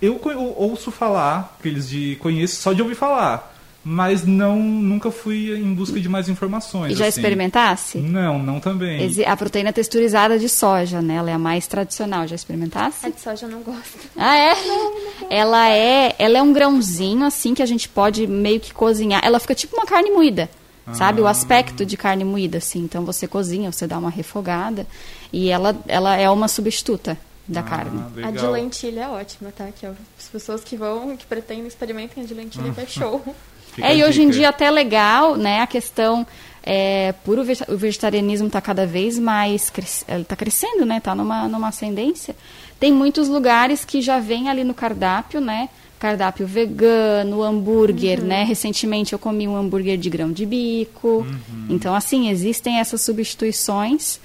eu, 0.00 0.18
eu 0.24 0.54
ouço 0.56 0.90
falar, 0.90 1.56
aqueles 1.58 1.88
de 1.88 2.16
conheço 2.16 2.56
só 2.62 2.72
de 2.72 2.80
ouvir 2.80 2.94
falar 2.94 3.57
mas 3.90 4.26
não 4.26 4.58
nunca 4.58 5.10
fui 5.10 5.56
em 5.56 5.72
busca 5.72 5.98
de 5.98 6.10
mais 6.10 6.28
informações. 6.28 6.92
E 6.92 6.94
já 6.94 7.06
assim. 7.06 7.20
experimentasse? 7.20 7.96
Não, 7.96 8.38
não 8.38 8.60
também. 8.60 9.10
A 9.26 9.34
proteína 9.34 9.72
texturizada 9.72 10.38
de 10.38 10.46
soja, 10.46 11.00
né? 11.00 11.14
Ela 11.14 11.30
é 11.30 11.32
a 11.32 11.38
mais 11.38 11.66
tradicional. 11.66 12.28
Já 12.28 12.34
experimentasse? 12.34 13.06
A 13.06 13.08
de 13.08 13.18
soja 13.18 13.46
eu 13.46 13.50
não 13.50 13.62
gosto. 13.62 13.98
Ah, 14.14 14.36
é? 14.36 14.54
Não, 14.66 14.94
não 14.94 15.02
ela 15.30 15.70
é, 15.70 16.14
ela 16.18 16.36
é 16.36 16.42
um 16.42 16.52
grãozinho 16.52 17.24
assim 17.24 17.54
que 17.54 17.62
a 17.62 17.66
gente 17.66 17.88
pode 17.88 18.26
meio 18.26 18.60
que 18.60 18.74
cozinhar. 18.74 19.22
Ela 19.24 19.40
fica 19.40 19.54
tipo 19.54 19.74
uma 19.74 19.86
carne 19.86 20.10
moída. 20.10 20.50
Ah. 20.86 20.92
Sabe 20.92 21.22
o 21.22 21.26
aspecto 21.26 21.86
de 21.86 21.96
carne 21.96 22.26
moída 22.26 22.58
assim. 22.58 22.80
Então 22.80 23.06
você 23.06 23.26
cozinha, 23.26 23.72
você 23.72 23.86
dá 23.86 23.96
uma 23.96 24.10
refogada 24.10 24.86
e 25.32 25.48
ela 25.48 25.74
ela 25.88 26.14
é 26.14 26.28
uma 26.28 26.46
substituta 26.46 27.16
da 27.48 27.60
ah, 27.60 27.62
carne. 27.62 28.04
Legal. 28.14 28.30
A 28.30 28.36
de 28.36 28.46
lentilha 28.48 29.00
é 29.04 29.08
ótima, 29.08 29.50
tá? 29.50 29.70
Que 29.74 29.86
as 29.86 30.28
pessoas 30.30 30.62
que 30.62 30.76
vão, 30.76 31.16
que 31.16 31.24
pretendem 31.24 31.66
experimentem 31.66 32.22
a 32.22 32.26
de 32.26 32.34
lentilha, 32.34 32.70
que 32.70 32.80
é 32.82 32.84
show. 32.86 33.24
Fica 33.78 33.88
é, 33.88 33.96
e 33.96 34.04
hoje 34.04 34.22
em 34.22 34.28
dia 34.28 34.48
até 34.48 34.64
é 34.64 34.70
legal, 34.70 35.36
né, 35.36 35.60
a 35.60 35.66
questão 35.66 36.26
é, 36.70 37.12
por 37.24 37.38
o 37.38 37.76
vegetarianismo 37.78 38.48
está 38.48 38.60
cada 38.60 38.84
vez 38.84 39.18
mais 39.18 39.72
está 40.06 40.36
crescendo, 40.36 40.84
né? 40.84 40.98
Está 40.98 41.14
numa, 41.14 41.48
numa 41.48 41.68
ascendência. 41.68 42.36
Tem 42.78 42.92
muitos 42.92 43.26
lugares 43.26 43.86
que 43.86 44.02
já 44.02 44.18
vem 44.18 44.50
ali 44.50 44.64
no 44.64 44.74
cardápio, 44.74 45.40
né? 45.40 45.70
Cardápio 45.98 46.46
vegano, 46.46 47.42
hambúrguer, 47.42 48.20
uhum. 48.20 48.26
né? 48.26 48.44
Recentemente 48.44 49.14
eu 49.14 49.18
comi 49.18 49.48
um 49.48 49.56
hambúrguer 49.56 49.96
de 49.96 50.10
grão 50.10 50.30
de 50.30 50.44
bico. 50.44 51.26
Uhum. 51.26 51.66
Então, 51.70 51.94
assim, 51.94 52.28
existem 52.28 52.78
essas 52.78 53.00
substituições 53.00 54.20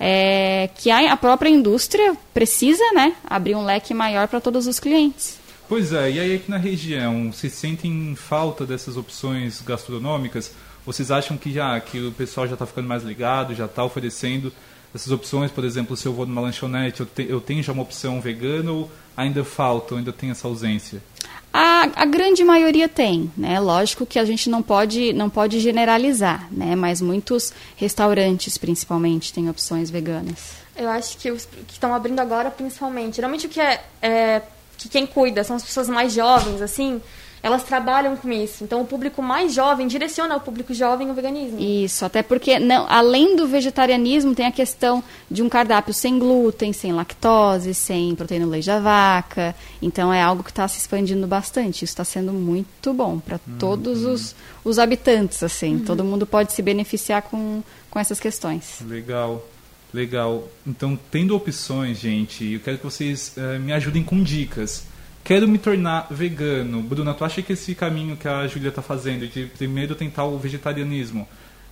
é, 0.00 0.68
que 0.74 0.90
a, 0.90 1.12
a 1.12 1.16
própria 1.16 1.48
indústria 1.48 2.16
precisa, 2.32 2.84
né? 2.92 3.14
Abrir 3.24 3.54
um 3.54 3.64
leque 3.64 3.94
maior 3.94 4.26
para 4.26 4.40
todos 4.40 4.66
os 4.66 4.80
clientes. 4.80 5.38
Pois 5.68 5.92
é, 5.92 6.10
e 6.10 6.20
aí 6.20 6.34
aqui 6.34 6.50
na 6.50 6.58
região, 6.58 7.32
vocês 7.32 7.52
sentem 7.54 8.14
falta 8.14 8.66
dessas 8.66 8.96
opções 8.96 9.62
gastronômicas? 9.62 10.52
Vocês 10.84 11.10
acham 11.10 11.38
que 11.38 11.50
já 11.50 11.80
que 11.80 11.98
o 11.98 12.12
pessoal 12.12 12.46
já 12.46 12.52
está 12.52 12.66
ficando 12.66 12.86
mais 12.86 13.02
ligado, 13.02 13.54
já 13.54 13.64
está 13.64 13.82
oferecendo 13.82 14.52
essas 14.94 15.10
opções? 15.10 15.50
Por 15.50 15.64
exemplo, 15.64 15.96
se 15.96 16.06
eu 16.06 16.12
vou 16.12 16.26
numa 16.26 16.42
lanchonete, 16.42 17.00
eu, 17.00 17.06
te, 17.06 17.26
eu 17.28 17.40
tenho 17.40 17.62
já 17.62 17.72
uma 17.72 17.82
opção 17.82 18.20
vegana 18.20 18.70
ou 18.70 18.90
ainda 19.16 19.42
falta, 19.42 19.94
ou 19.94 19.98
ainda 19.98 20.12
tem 20.12 20.30
essa 20.30 20.46
ausência? 20.46 21.02
A, 21.50 22.02
a, 22.02 22.04
grande 22.04 22.44
maioria 22.44 22.88
tem, 22.88 23.32
né? 23.36 23.58
Lógico 23.58 24.04
que 24.04 24.18
a 24.18 24.24
gente 24.24 24.50
não 24.50 24.60
pode, 24.60 25.12
não 25.12 25.30
pode 25.30 25.60
generalizar, 25.60 26.46
né? 26.50 26.76
Mas 26.76 27.00
muitos 27.00 27.54
restaurantes, 27.76 28.58
principalmente, 28.58 29.32
têm 29.32 29.48
opções 29.48 29.88
veganas. 29.88 30.56
Eu 30.76 30.90
acho 30.90 31.16
que 31.16 31.30
os 31.30 31.46
que 31.46 31.74
estão 31.74 31.94
abrindo 31.94 32.18
agora, 32.18 32.50
principalmente. 32.50 33.16
Geralmente 33.16 33.46
o 33.46 33.48
que 33.48 33.60
é, 33.60 33.84
é 34.02 34.42
que 34.76 34.88
quem 34.88 35.06
cuida 35.06 35.44
são 35.44 35.56
as 35.56 35.62
pessoas 35.62 35.88
mais 35.88 36.12
jovens, 36.12 36.60
assim, 36.60 37.00
elas 37.44 37.62
trabalham 37.62 38.16
com 38.16 38.32
isso. 38.32 38.64
Então, 38.64 38.80
o 38.80 38.86
público 38.86 39.20
mais 39.20 39.52
jovem 39.52 39.86
direciona 39.86 40.34
o 40.34 40.40
público 40.40 40.72
jovem 40.72 41.10
ao 41.10 41.14
veganismo. 41.14 41.60
Isso, 41.60 42.02
até 42.02 42.22
porque, 42.22 42.58
não, 42.58 42.86
além 42.88 43.36
do 43.36 43.46
vegetarianismo, 43.46 44.34
tem 44.34 44.46
a 44.46 44.50
questão 44.50 45.04
de 45.30 45.42
um 45.42 45.48
cardápio 45.50 45.92
sem 45.92 46.18
glúten, 46.18 46.72
sem 46.72 46.94
lactose, 46.94 47.74
sem 47.74 48.14
proteína 48.14 48.46
do 48.46 48.50
leite 48.50 48.66
da 48.66 48.80
vaca. 48.80 49.54
Então, 49.82 50.10
é 50.10 50.22
algo 50.22 50.42
que 50.42 50.50
está 50.50 50.66
se 50.66 50.78
expandindo 50.78 51.26
bastante. 51.26 51.84
Isso 51.84 51.92
está 51.92 52.02
sendo 52.02 52.32
muito 52.32 52.94
bom 52.94 53.18
para 53.18 53.38
uhum. 53.46 53.58
todos 53.58 54.04
os, 54.06 54.34
os 54.64 54.78
habitantes, 54.78 55.42
assim. 55.42 55.74
Uhum. 55.74 55.84
Todo 55.84 56.02
mundo 56.02 56.26
pode 56.26 56.54
se 56.54 56.62
beneficiar 56.62 57.20
com, 57.20 57.62
com 57.90 57.98
essas 57.98 58.18
questões. 58.18 58.78
Legal. 58.88 59.44
Legal. 59.94 60.48
Então, 60.66 60.98
tendo 61.10 61.34
opções, 61.34 61.98
gente, 61.98 62.44
eu 62.52 62.60
quero 62.60 62.76
que 62.76 62.84
vocês 62.84 63.34
uh, 63.36 63.58
me 63.60 63.72
ajudem 63.72 64.02
com 64.02 64.22
dicas 64.22 64.92
quero 65.24 65.48
me 65.48 65.56
tornar 65.56 66.06
vegano. 66.10 66.82
Bruna, 66.82 67.14
tu 67.14 67.24
acha 67.24 67.40
que 67.40 67.54
esse 67.54 67.74
caminho 67.74 68.16
que 68.16 68.28
a 68.28 68.46
Júlia 68.46 68.68
está 68.68 68.82
fazendo, 68.82 69.26
de 69.26 69.46
primeiro 69.46 69.94
tentar 69.94 70.24
o 70.24 70.38
vegetarianismo, 70.38 71.26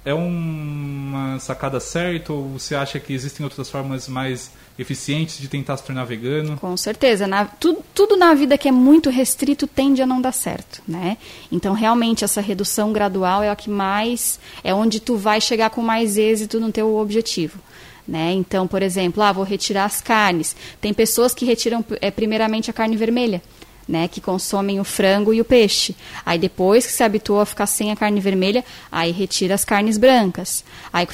é 0.05 0.13
uma 0.13 1.39
sacada 1.39 1.79
certa 1.79 2.33
ou 2.33 2.59
você 2.59 2.75
acha 2.75 2.99
que 2.99 3.13
existem 3.13 3.45
outras 3.45 3.71
formas 3.71 4.09
mais 4.09 4.51
eficientes 4.77 5.39
de 5.39 5.47
tentar 5.47 5.77
se 5.77 5.85
tornar 5.85 6.05
vegano? 6.05 6.57
Com 6.57 6.77
certeza. 6.77 7.27
Na, 7.27 7.45
tudo, 7.45 7.85
tudo 7.95 8.17
na 8.17 8.35
vida 8.35 8.59
que 8.59 8.67
é 8.67 8.73
muito 8.73 9.11
restrito 9.11 9.67
tende 9.67 10.03
a 10.03 10.07
não 10.07 10.21
dar 10.21 10.33
certo, 10.33 10.83
né? 10.89 11.19
Então, 11.53 11.73
realmente, 11.73 12.25
essa 12.25 12.41
redução 12.41 12.93
gradual 12.93 13.45
é 13.45 13.51
a 13.51 13.55
que 13.55 13.71
mais... 13.71 14.41
É 14.65 14.75
onde 14.75 14.99
tu 14.99 15.17
vai 15.17 15.41
chegar 15.41 15.71
com 15.71 15.83
mais 15.83 16.17
êxito 16.17 16.59
no 16.59 16.73
teu 16.73 16.97
objetivo. 16.97 17.61
Né? 18.07 18.33
Então, 18.33 18.67
por 18.67 18.83
exemplo, 18.83 19.23
ah, 19.23 19.33
vou 19.33 19.45
retirar 19.45 19.85
as 19.85 20.01
carnes. 20.01 20.57
Tem 20.81 20.93
pessoas 20.93 21.35
que 21.35 21.45
retiram 21.45 21.85
é, 22.01 22.11
primeiramente 22.11 22.71
a 22.71 22.73
carne 22.73 22.97
vermelha. 22.97 23.43
Né, 23.89 24.07
que 24.07 24.21
consomem 24.21 24.79
o 24.79 24.85
frango 24.85 25.35
e 25.35 25.41
o 25.41 25.45
peixe. 25.45 25.97
Aí 26.25 26.39
depois 26.39 26.87
que 26.87 26.93
se 26.93 27.03
habituou 27.03 27.41
a 27.41 27.45
ficar 27.45 27.67
sem 27.67 27.91
a 27.91 27.97
carne 27.97 28.21
vermelha, 28.21 28.65
aí 28.93 29.11
retira 29.11 29.57
as 29.57 29.65
carnes 29.65 29.99
brancas. 29.99 30.65
Aí 30.93 31.07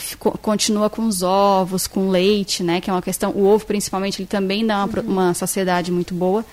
continua 0.43 0.91
com 0.91 1.07
os 1.07 1.23
ovos, 1.23 1.87
com 1.87 2.11
leite, 2.11 2.63
né, 2.63 2.79
que 2.79 2.91
é 2.91 2.93
uma 2.93 3.01
questão. 3.01 3.31
O 3.31 3.47
ovo 3.47 3.65
principalmente 3.65 4.21
ele 4.21 4.29
também 4.29 4.67
dá 4.67 4.85
uma, 4.85 5.01
uhum. 5.01 5.09
uma 5.09 5.35
saciedade 5.35 5.91
muito 5.91 6.13
boa. 6.13 6.45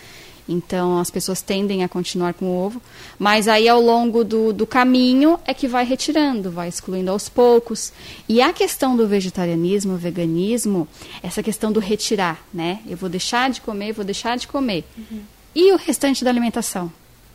Então 0.48 1.00
as 1.00 1.10
pessoas 1.10 1.42
tendem 1.42 1.84
a 1.84 1.90
continuar 1.90 2.34
com 2.34 2.46
o 2.46 2.66
ovo. 2.66 2.82
Mas 3.18 3.48
aí 3.48 3.68
ao 3.68 3.82
longo 3.82 4.24
do, 4.24 4.54
do 4.54 4.68
caminho 4.68 5.40
é 5.46 5.54
que 5.54 5.68
vai 5.68 5.86
retirando, 5.86 6.52
vai 6.52 6.68
excluindo 6.68 7.12
aos 7.12 7.28
poucos. 7.28 7.92
E 8.30 8.42
a 8.42 8.54
questão 8.54 8.96
do 8.96 9.08
vegetarianismo, 9.08 9.98
veganismo, 9.98 10.88
essa 11.24 11.42
questão 11.42 11.72
do 11.72 11.80
retirar, 11.80 12.44
né? 12.54 12.80
Eu 12.88 12.98
vou 12.98 13.10
deixar 13.10 13.50
de 13.50 13.62
comer, 13.62 13.94
vou 13.94 14.06
deixar 14.06 14.38
de 14.38 14.48
comer. 14.48 14.84
Uhum. 14.98 15.22
E 15.56 15.72
o 15.72 15.78
restante 15.78 16.24
da 16.24 16.30
alimentação? 16.30 16.92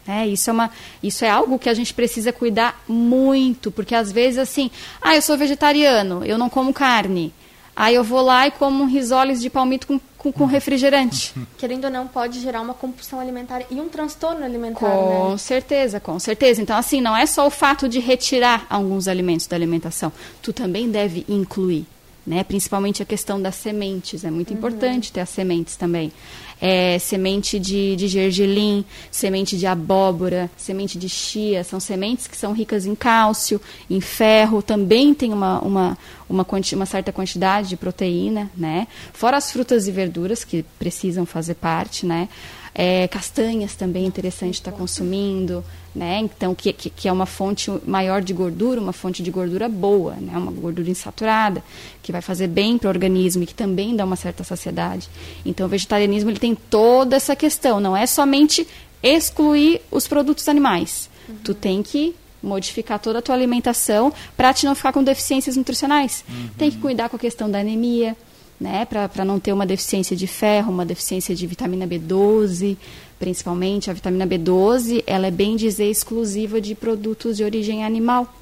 É, 0.07 0.27
isso, 0.27 0.51
é 0.51 0.53
uma, 0.53 0.71
isso 1.03 1.25
é 1.25 1.31
algo 1.31 1.59
que 1.59 1.69
a 1.69 1.75
gente 1.75 1.93
precisa 1.93 2.33
cuidar 2.33 2.83
muito, 2.89 3.71
porque 3.71 3.95
às 3.95 4.11
vezes 4.11 4.39
assim, 4.39 4.71
ah, 5.01 5.15
eu 5.15 5.23
sou 5.23 5.37
vegetariano, 5.37 6.25
eu 6.25 6.39
não 6.39 6.49
como 6.49 6.73
carne. 6.73 7.33
Aí 7.75 7.95
eu 7.95 8.05
vou 8.05 8.21
lá 8.21 8.47
e 8.47 8.51
como 8.51 8.83
um 8.83 8.87
risoles 8.87 9.41
de 9.41 9.49
palmito 9.49 9.87
com, 9.87 10.01
com, 10.19 10.33
com 10.33 10.45
refrigerante. 10.45 11.33
Querendo 11.57 11.85
ou 11.85 11.91
não, 11.91 12.07
pode 12.07 12.41
gerar 12.41 12.61
uma 12.61 12.75
compulsão 12.75 13.21
alimentar 13.21 13.63
e 13.71 13.81
um 13.81 13.89
transtorno 13.89 14.45
alimentar, 14.45 14.81
Com 14.81 15.31
né? 15.31 15.39
certeza, 15.39 16.01
com 16.01 16.19
certeza. 16.19 16.61
Então, 16.61 16.77
assim, 16.77 17.01
não 17.01 17.17
é 17.17 17.27
só 17.27 17.47
o 17.47 17.51
fato 17.51 17.89
de 17.89 17.99
retirar 18.01 18.67
alguns 18.69 19.09
alimentos 19.09 19.47
da 19.47 19.57
alimentação. 19.57 20.13
Tu 20.43 20.53
também 20.53 20.91
deve 20.91 21.25
incluir, 21.29 21.87
né? 22.27 22.45
Principalmente 22.45 23.03
a 23.03 23.07
questão 23.07 23.41
das 23.41 23.55
sementes. 23.55 24.25
É 24.25 24.31
muito 24.31 24.51
uhum. 24.51 24.59
importante 24.59 25.13
ter 25.13 25.21
as 25.21 25.31
sementes 25.31 25.77
também 25.77 26.13
é, 26.61 26.99
semente 26.99 27.59
de, 27.59 27.97
de 27.97 28.07
gergelim, 28.07 28.85
semente 29.11 29.57
de 29.57 29.67
abóbora, 29.67 30.51
semente 30.57 30.99
de 30.99 31.09
chia. 31.09 31.65
São 31.65 31.81
sementes 31.81 32.27
que 32.27 32.37
são 32.37 32.53
ricas 32.53 32.85
em 32.85 32.95
cálcio, 32.95 33.61
em 33.89 34.01
ferro, 34.01 34.61
também 34.61 35.15
tem 35.15 35.33
uma, 35.33 35.61
uma, 35.61 35.99
uma, 36.29 36.47
uma 36.73 36.87
certa 36.87 37.13
quantidade 37.13 37.71
de 37.71 37.77
proteína, 37.77 38.51
né? 38.57 38.87
Fora 39.13 39.39
as 39.39 39.51
frutas 39.51 39.89
e 39.89 39.91
verduras 39.91 40.45
que 40.45 40.63
precisam 40.79 41.25
fazer 41.25 41.55
parte, 41.55 42.05
né? 42.05 42.29
É, 42.75 43.09
castanhas 43.09 43.75
também 43.75 44.05
é 44.05 44.07
interessante 44.07 44.55
estar 44.55 44.73
consumindo, 44.73 45.65
né? 45.95 46.21
Então, 46.21 46.55
que, 46.55 46.73
que, 46.73 46.89
que, 46.89 47.09
é 47.09 47.13
uma 47.13 47.27
fonte 47.27 47.71
maior 47.85 48.23
de 48.23 48.33
gordura, 48.33 48.81
uma 48.81 48.93
fonte 48.93 49.23
de 49.23 49.31
gordura 49.31 49.69
boa, 49.69 50.15
né? 50.15 50.37
Uma 50.37 50.53
gordura 50.53 50.89
insaturada, 50.89 51.63
que 52.03 52.13
vai 52.13 52.23
fazer 52.23 52.47
bem 52.47 52.79
para 52.79 52.87
o 52.87 52.91
organismo 52.91 53.43
e 53.43 53.47
que 53.47 53.55
também 53.55 53.97
dá 53.97 54.05
uma 54.05 54.17
certa 54.17 54.45
saciedade. 54.45 55.09
Então, 55.45 55.67
o 55.67 55.69
vegetarianismo 55.69 56.31
ele 56.31 56.39
tem 56.39 56.55
toda 56.55 57.17
essa 57.17 57.35
questão, 57.35 57.81
não 57.81 57.97
é 57.97 58.07
somente 58.07 58.67
excluir 59.03 59.81
os 59.91 60.07
produtos 60.07 60.49
animais. 60.49 61.11
Uhum. 61.29 61.37
Tu 61.43 61.55
tem 61.55 61.83
que 61.83 62.15
modificar 62.43 62.99
toda 62.99 63.19
a 63.19 63.23
tua 63.23 63.35
alimentação 63.35 64.13
para 64.37 64.53
te 64.55 64.65
não 64.65 64.75
ficar 64.75 64.93
com 64.93 65.03
deficiências 65.03 65.57
nutricionais. 65.57 66.25
Uhum. 66.29 66.49
Tem 66.57 66.71
que 66.71 66.79
cuidar 66.79 67.09
com 67.09 67.17
a 67.17 67.19
questão 67.19 67.51
da 67.51 67.59
anemia, 67.59 68.17
né, 68.61 68.85
para 68.85 69.25
não 69.25 69.41
ter 69.41 69.53
uma 69.53 69.65
deficiência 69.65 70.15
de 70.15 70.27
ferro, 70.27 70.71
uma 70.71 70.85
deficiência 70.85 71.35
de 71.35 71.47
vitamina 71.47 71.87
B12, 71.87 72.77
principalmente 73.19 73.91
a 73.91 73.95
vitamina 73.95 74.27
B12, 74.27 75.03
ela 75.07 75.27
é 75.27 75.31
bem 75.31 75.57
dizer 75.57 75.87
exclusiva 75.87 76.61
de 76.61 76.75
produtos 76.75 77.39
de 77.39 77.45
origem 77.45 77.85
animal. 77.85 78.33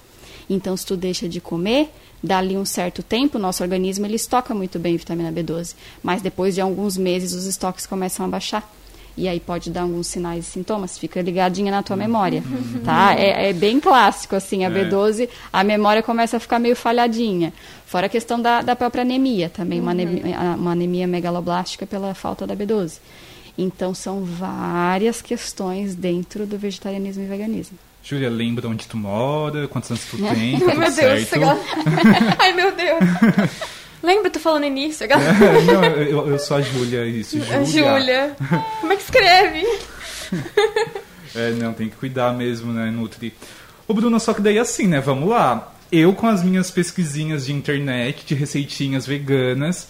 Então, 0.50 0.76
se 0.76 0.84
tu 0.84 0.96
deixa 0.96 1.28
de 1.28 1.40
comer, 1.40 1.90
dali 2.22 2.56
um 2.56 2.64
certo 2.64 3.02
tempo, 3.02 3.38
nosso 3.38 3.62
organismo 3.62 4.06
ele 4.06 4.16
estoca 4.16 4.54
muito 4.54 4.78
bem 4.78 4.96
vitamina 4.96 5.30
B12, 5.30 5.74
mas 6.02 6.20
depois 6.20 6.54
de 6.54 6.60
alguns 6.60 6.96
meses 6.96 7.32
os 7.32 7.46
estoques 7.46 7.86
começam 7.86 8.26
a 8.26 8.28
baixar. 8.28 8.68
E 9.18 9.26
aí 9.26 9.40
pode 9.40 9.68
dar 9.68 9.82
alguns 9.82 10.06
sinais 10.06 10.46
e 10.46 10.50
sintomas, 10.50 10.96
fica 10.96 11.20
ligadinha 11.20 11.72
na 11.72 11.82
tua 11.82 11.96
uhum. 11.96 12.02
memória, 12.02 12.40
tá? 12.84 13.16
É, 13.18 13.48
é, 13.48 13.52
bem 13.52 13.80
clássico, 13.80 14.36
assim, 14.36 14.64
a 14.64 14.68
é. 14.68 14.70
B12, 14.70 15.28
a 15.52 15.64
memória 15.64 16.04
começa 16.04 16.36
a 16.36 16.40
ficar 16.40 16.60
meio 16.60 16.76
falhadinha. 16.76 17.52
Fora 17.84 18.06
a 18.06 18.08
questão 18.08 18.40
da, 18.40 18.62
da 18.62 18.76
própria 18.76 19.02
anemia, 19.02 19.50
também, 19.50 19.80
uma, 19.80 19.90
anemia, 19.90 20.22
uhum. 20.24 20.54
uma 20.54 20.70
anemia 20.70 21.08
megaloblástica 21.08 21.84
pela 21.84 22.14
falta 22.14 22.46
da 22.46 22.54
B12. 22.54 23.00
Então, 23.58 23.92
são 23.92 24.22
várias 24.22 25.20
questões 25.20 25.96
dentro 25.96 26.46
do 26.46 26.56
vegetarianismo 26.56 27.24
e 27.24 27.26
veganismo. 27.26 27.76
Júlia, 28.04 28.30
lembra 28.30 28.68
onde 28.68 28.86
tu 28.86 28.96
mora, 28.96 29.66
quantos 29.66 29.90
anos 29.90 30.04
tu 30.04 30.16
tem, 30.32 30.60
tá 30.60 30.74
meu 30.76 30.94
Deus, 30.94 31.28
Ai, 32.38 32.52
meu 32.52 32.70
Deus. 32.76 33.00
Lembra 34.02 34.30
tu 34.30 34.38
falando 34.38 34.64
início? 34.64 35.06
É, 35.10 35.62
não, 35.62 35.84
eu, 35.84 36.28
eu, 36.28 36.38
sou 36.38 36.56
a 36.56 36.60
Júlia, 36.60 37.06
isso, 37.06 37.38
Júlia. 37.38 37.64
Júlia. 37.64 38.36
Como 38.80 38.92
é 38.92 38.96
que 38.96 39.02
escreve? 39.02 39.66
é, 41.34 41.50
não, 41.52 41.72
tem 41.72 41.88
que 41.88 41.96
cuidar 41.96 42.32
mesmo, 42.32 42.72
né, 42.72 42.90
Nutri. 42.90 43.34
Ô, 43.86 43.94
Bruno, 43.94 44.18
só 44.20 44.34
que 44.34 44.40
daí 44.40 44.58
assim, 44.58 44.86
né, 44.86 45.00
vamos 45.00 45.28
lá. 45.28 45.72
Eu, 45.90 46.12
com 46.12 46.26
as 46.26 46.42
minhas 46.42 46.70
pesquisinhas 46.70 47.46
de 47.46 47.52
internet, 47.52 48.24
de 48.26 48.34
receitinhas 48.34 49.06
veganas, 49.06 49.88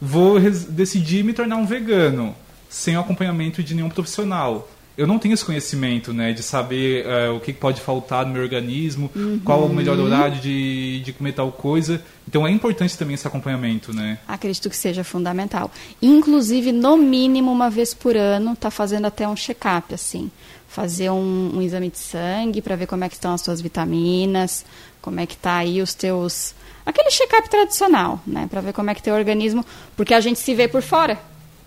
vou 0.00 0.38
decidir 0.40 1.24
me 1.24 1.32
tornar 1.32 1.56
um 1.56 1.66
vegano, 1.66 2.34
sem 2.68 2.96
o 2.96 3.00
acompanhamento 3.00 3.62
de 3.62 3.74
nenhum 3.74 3.88
profissional 3.88 4.68
eu 5.00 5.06
não 5.06 5.18
tenho 5.18 5.32
esse 5.32 5.42
conhecimento, 5.42 6.12
né, 6.12 6.34
de 6.34 6.42
saber 6.42 7.06
uh, 7.06 7.34
o 7.34 7.40
que 7.40 7.54
pode 7.54 7.80
faltar 7.80 8.26
no 8.26 8.34
meu 8.34 8.42
organismo, 8.42 9.10
uhum. 9.16 9.40
qual 9.42 9.64
o 9.64 9.74
melhor 9.74 9.98
horário 9.98 10.38
de, 10.38 11.00
de 11.00 11.10
comer 11.14 11.32
tal 11.32 11.50
coisa. 11.50 12.02
Então 12.28 12.46
é 12.46 12.50
importante 12.50 12.98
também 12.98 13.14
esse 13.14 13.26
acompanhamento, 13.26 13.94
né? 13.94 14.18
Acredito 14.28 14.68
que 14.68 14.76
seja 14.76 15.02
fundamental. 15.02 15.70
Inclusive, 16.02 16.70
no 16.70 16.98
mínimo 16.98 17.50
uma 17.50 17.70
vez 17.70 17.94
por 17.94 18.14
ano, 18.14 18.54
tá 18.54 18.70
fazendo 18.70 19.06
até 19.06 19.26
um 19.26 19.34
check-up, 19.34 19.94
assim. 19.94 20.30
Fazer 20.68 21.08
um, 21.08 21.56
um 21.56 21.62
exame 21.62 21.88
de 21.88 21.98
sangue 21.98 22.60
para 22.60 22.76
ver 22.76 22.86
como 22.86 23.02
é 23.02 23.08
que 23.08 23.14
estão 23.14 23.32
as 23.32 23.40
suas 23.40 23.62
vitaminas, 23.62 24.66
como 25.00 25.18
é 25.18 25.24
que 25.24 25.36
tá 25.36 25.56
aí 25.56 25.80
os 25.80 25.94
teus... 25.94 26.54
Aquele 26.84 27.10
check-up 27.10 27.48
tradicional, 27.48 28.20
né? 28.26 28.46
Para 28.50 28.60
ver 28.60 28.74
como 28.74 28.90
é 28.90 28.94
que 28.94 29.02
teu 29.02 29.14
organismo... 29.14 29.64
Porque 29.96 30.12
a 30.12 30.20
gente 30.20 30.38
se 30.38 30.54
vê 30.54 30.68
por 30.68 30.82
fora, 30.82 31.18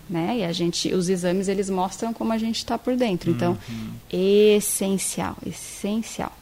né? 0.08 0.38
E 0.38 0.44
a 0.44 0.52
gente, 0.52 0.92
os 0.94 1.08
exames 1.08 1.48
eles 1.48 1.68
mostram 1.70 2.12
como 2.12 2.32
a 2.32 2.38
gente 2.38 2.56
está 2.58 2.76
por 2.78 2.96
dentro. 2.96 3.30
Então, 3.30 3.56
uhum. 3.68 3.90
essencial, 4.10 5.36
essencial. 5.46 6.32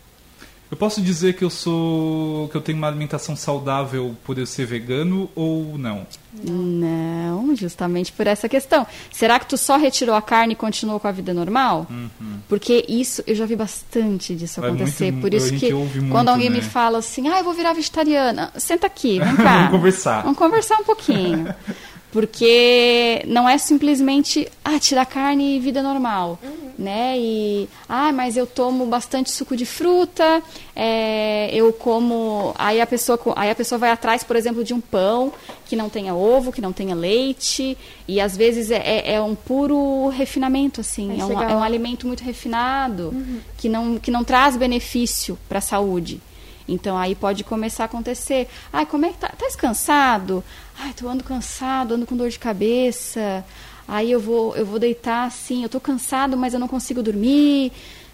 Eu 0.71 0.77
posso 0.79 1.03
dizer 1.03 1.35
que 1.35 1.45
eu 1.45 1.51
sou. 1.51 2.49
que 2.49 2.57
eu 2.57 2.61
tenho 2.63 2.79
uma 2.79 2.87
alimentação 2.89 3.37
saudável 3.37 4.17
por 4.25 4.39
eu 4.39 4.47
ser 4.47 4.65
vegano 4.65 5.29
ou 5.35 5.77
não? 5.77 6.07
Não, 6.33 7.55
justamente 7.55 8.11
por 8.11 8.27
essa 8.27 8.49
questão. 8.49 8.87
Será 9.11 9.39
que 9.39 9.45
tu 9.47 9.59
só 9.59 9.77
retirou 9.77 10.15
a 10.15 10.23
carne 10.23 10.55
e 10.55 10.57
continuou 10.57 10.99
com 10.99 11.07
a 11.07 11.13
vida 11.13 11.35
normal? 11.35 11.87
Uhum. 11.91 12.09
Porque 12.49 12.87
isso, 12.89 13.23
eu 13.27 13.35
já 13.35 13.45
vi 13.45 13.55
bastante 13.55 14.35
disso 14.35 14.65
É 14.65 14.67
acontecer. 14.67 15.13
muito- 15.13 15.21
por 15.21 15.35
isso 15.35 15.53
que 15.57 15.71
muito, 15.75 16.11
quando 16.11 16.31
alguém 16.31 16.49
me 16.49 16.57
né? 16.57 16.63
fala 16.63 16.99
assim, 17.01 17.29
ah, 17.29 17.37
eu 17.41 17.45
vou 17.45 17.53
virar 17.53 17.75
vegetariana, 17.75 18.51
senta 18.57 18.87
aqui, 18.87 19.19
vem 19.21 19.37
cá. 19.45 19.57
Vamos 19.59 19.71
conversar. 19.73 20.23
Vamos 20.23 20.39
conversar 20.39 20.79
um 20.81 20.85
pouquinho. 20.85 21.55
Porque 22.13 23.23
não 23.27 23.49
é 23.49 23.57
simplesmente, 23.57 24.47
ah, 24.63 24.79
tirar 24.79 25.07
carne 25.07 25.57
e 25.57 25.61
vida 25.61 25.83
normal, 25.83 26.39
né? 26.79 27.15
E, 27.19 27.67
ah, 27.89 28.13
mas 28.13 28.37
eu 28.37 28.47
tomo 28.47 28.85
bastante 28.85 29.31
suco 29.31 29.57
de 29.57 29.65
fruta, 29.65 30.43
é, 30.77 31.49
eu 31.55 31.73
como... 31.73 32.53
Aí 32.59 32.83
a, 32.83 32.87
pessoa, 32.87 33.19
aí 33.35 33.49
a 33.51 33.55
pessoa 33.55 33.79
vai 33.79 33.91
atrás, 33.91 34.23
por 34.23 34.37
exemplo, 34.37 34.63
de 34.63 34.75
um 34.75 34.81
pão 34.81 35.33
que 35.67 35.75
não 35.75 35.89
tenha 35.89 36.15
ovo, 36.15 36.53
que 36.53 36.61
não 36.61 36.71
tenha 36.73 36.95
leite, 36.95 37.79
e 38.07 38.21
às 38.21 38.37
vezes 38.37 38.71
é, 38.71 38.77
é- 38.85 39.15
é 39.15 39.21
um 39.23 39.35
puro 39.35 40.09
refinamento, 40.09 40.83
assim, 40.83 41.19
é 41.19 41.25
um, 41.25 41.29
é 41.51 41.57
um 41.57 41.63
alimento 41.63 42.07
muito 42.07 42.23
refinado, 42.23 43.15
que, 43.57 43.71
não, 43.71 43.99
que 43.99 44.11
não 44.11 44.23
traz 44.23 44.55
benefício 44.55 45.39
para 45.49 45.59
a 45.59 45.63
saúde. 45.63 46.21
Então 46.69 46.97
aí 46.97 47.15
pode 47.15 47.45
começar 47.45 47.85
a 47.85 47.87
acontecer. 47.87 48.49
Ai, 48.73 48.87
como 48.87 49.07
é 49.07 49.11
que 49.11 49.19
tá? 49.19 49.29
Tá 49.29 49.47
cansado? 49.57 50.43
Ai, 50.79 50.93
tô 50.93 51.09
ando 51.09 51.25
cansado, 51.25 51.95
ando 51.95 52.07
com 52.07 52.17
dor 52.17 52.29
de 52.29 52.39
cabeça. 52.39 53.45
Aí 53.87 54.11
eu 54.11 54.21
vou, 54.21 54.57
eu 54.57 54.65
vou 54.65 54.79
deitar 54.79 55.27
assim, 55.27 55.63
eu 55.63 55.69
tô 55.69 55.81
cansado, 55.81 56.37
mas 56.37 56.55
eu 56.55 56.61
não 56.61 56.69
consigo 56.69 57.03
dormir. 57.03 57.73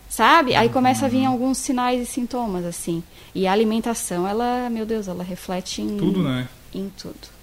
Sabe? 0.09 0.55
Aí 0.55 0.71
começa 0.71 1.05
a 1.05 1.09
vir 1.09 1.27
alguns 1.27 1.59
sinais 1.59 2.01
e 2.01 2.07
sintomas 2.07 2.65
assim. 2.65 3.03
E 3.35 3.47
a 3.47 3.53
alimentação, 3.53 4.27
ela, 4.27 4.71
meu 4.71 4.87
Deus, 4.87 5.07
ela 5.07 5.23
reflete 5.23 5.83
em 5.83 5.97
Tudo, 5.99 6.23
né? 6.23 6.49
Em 6.75 6.91
tudo. 6.97 7.39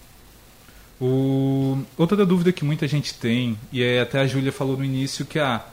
O... 1.00 1.78
Outra 1.98 2.26
dúvida 2.26 2.52
que 2.52 2.66
muita 2.66 2.88
gente 2.88 3.14
tem, 3.14 3.58
e 3.72 3.84
é, 3.84 4.02
até 4.02 4.20
a 4.20 4.28
Júlia 4.28 4.52
falou 4.52 4.78
no 4.78 4.84
início 4.84 5.26
que 5.26 5.38
ah, 5.38 5.64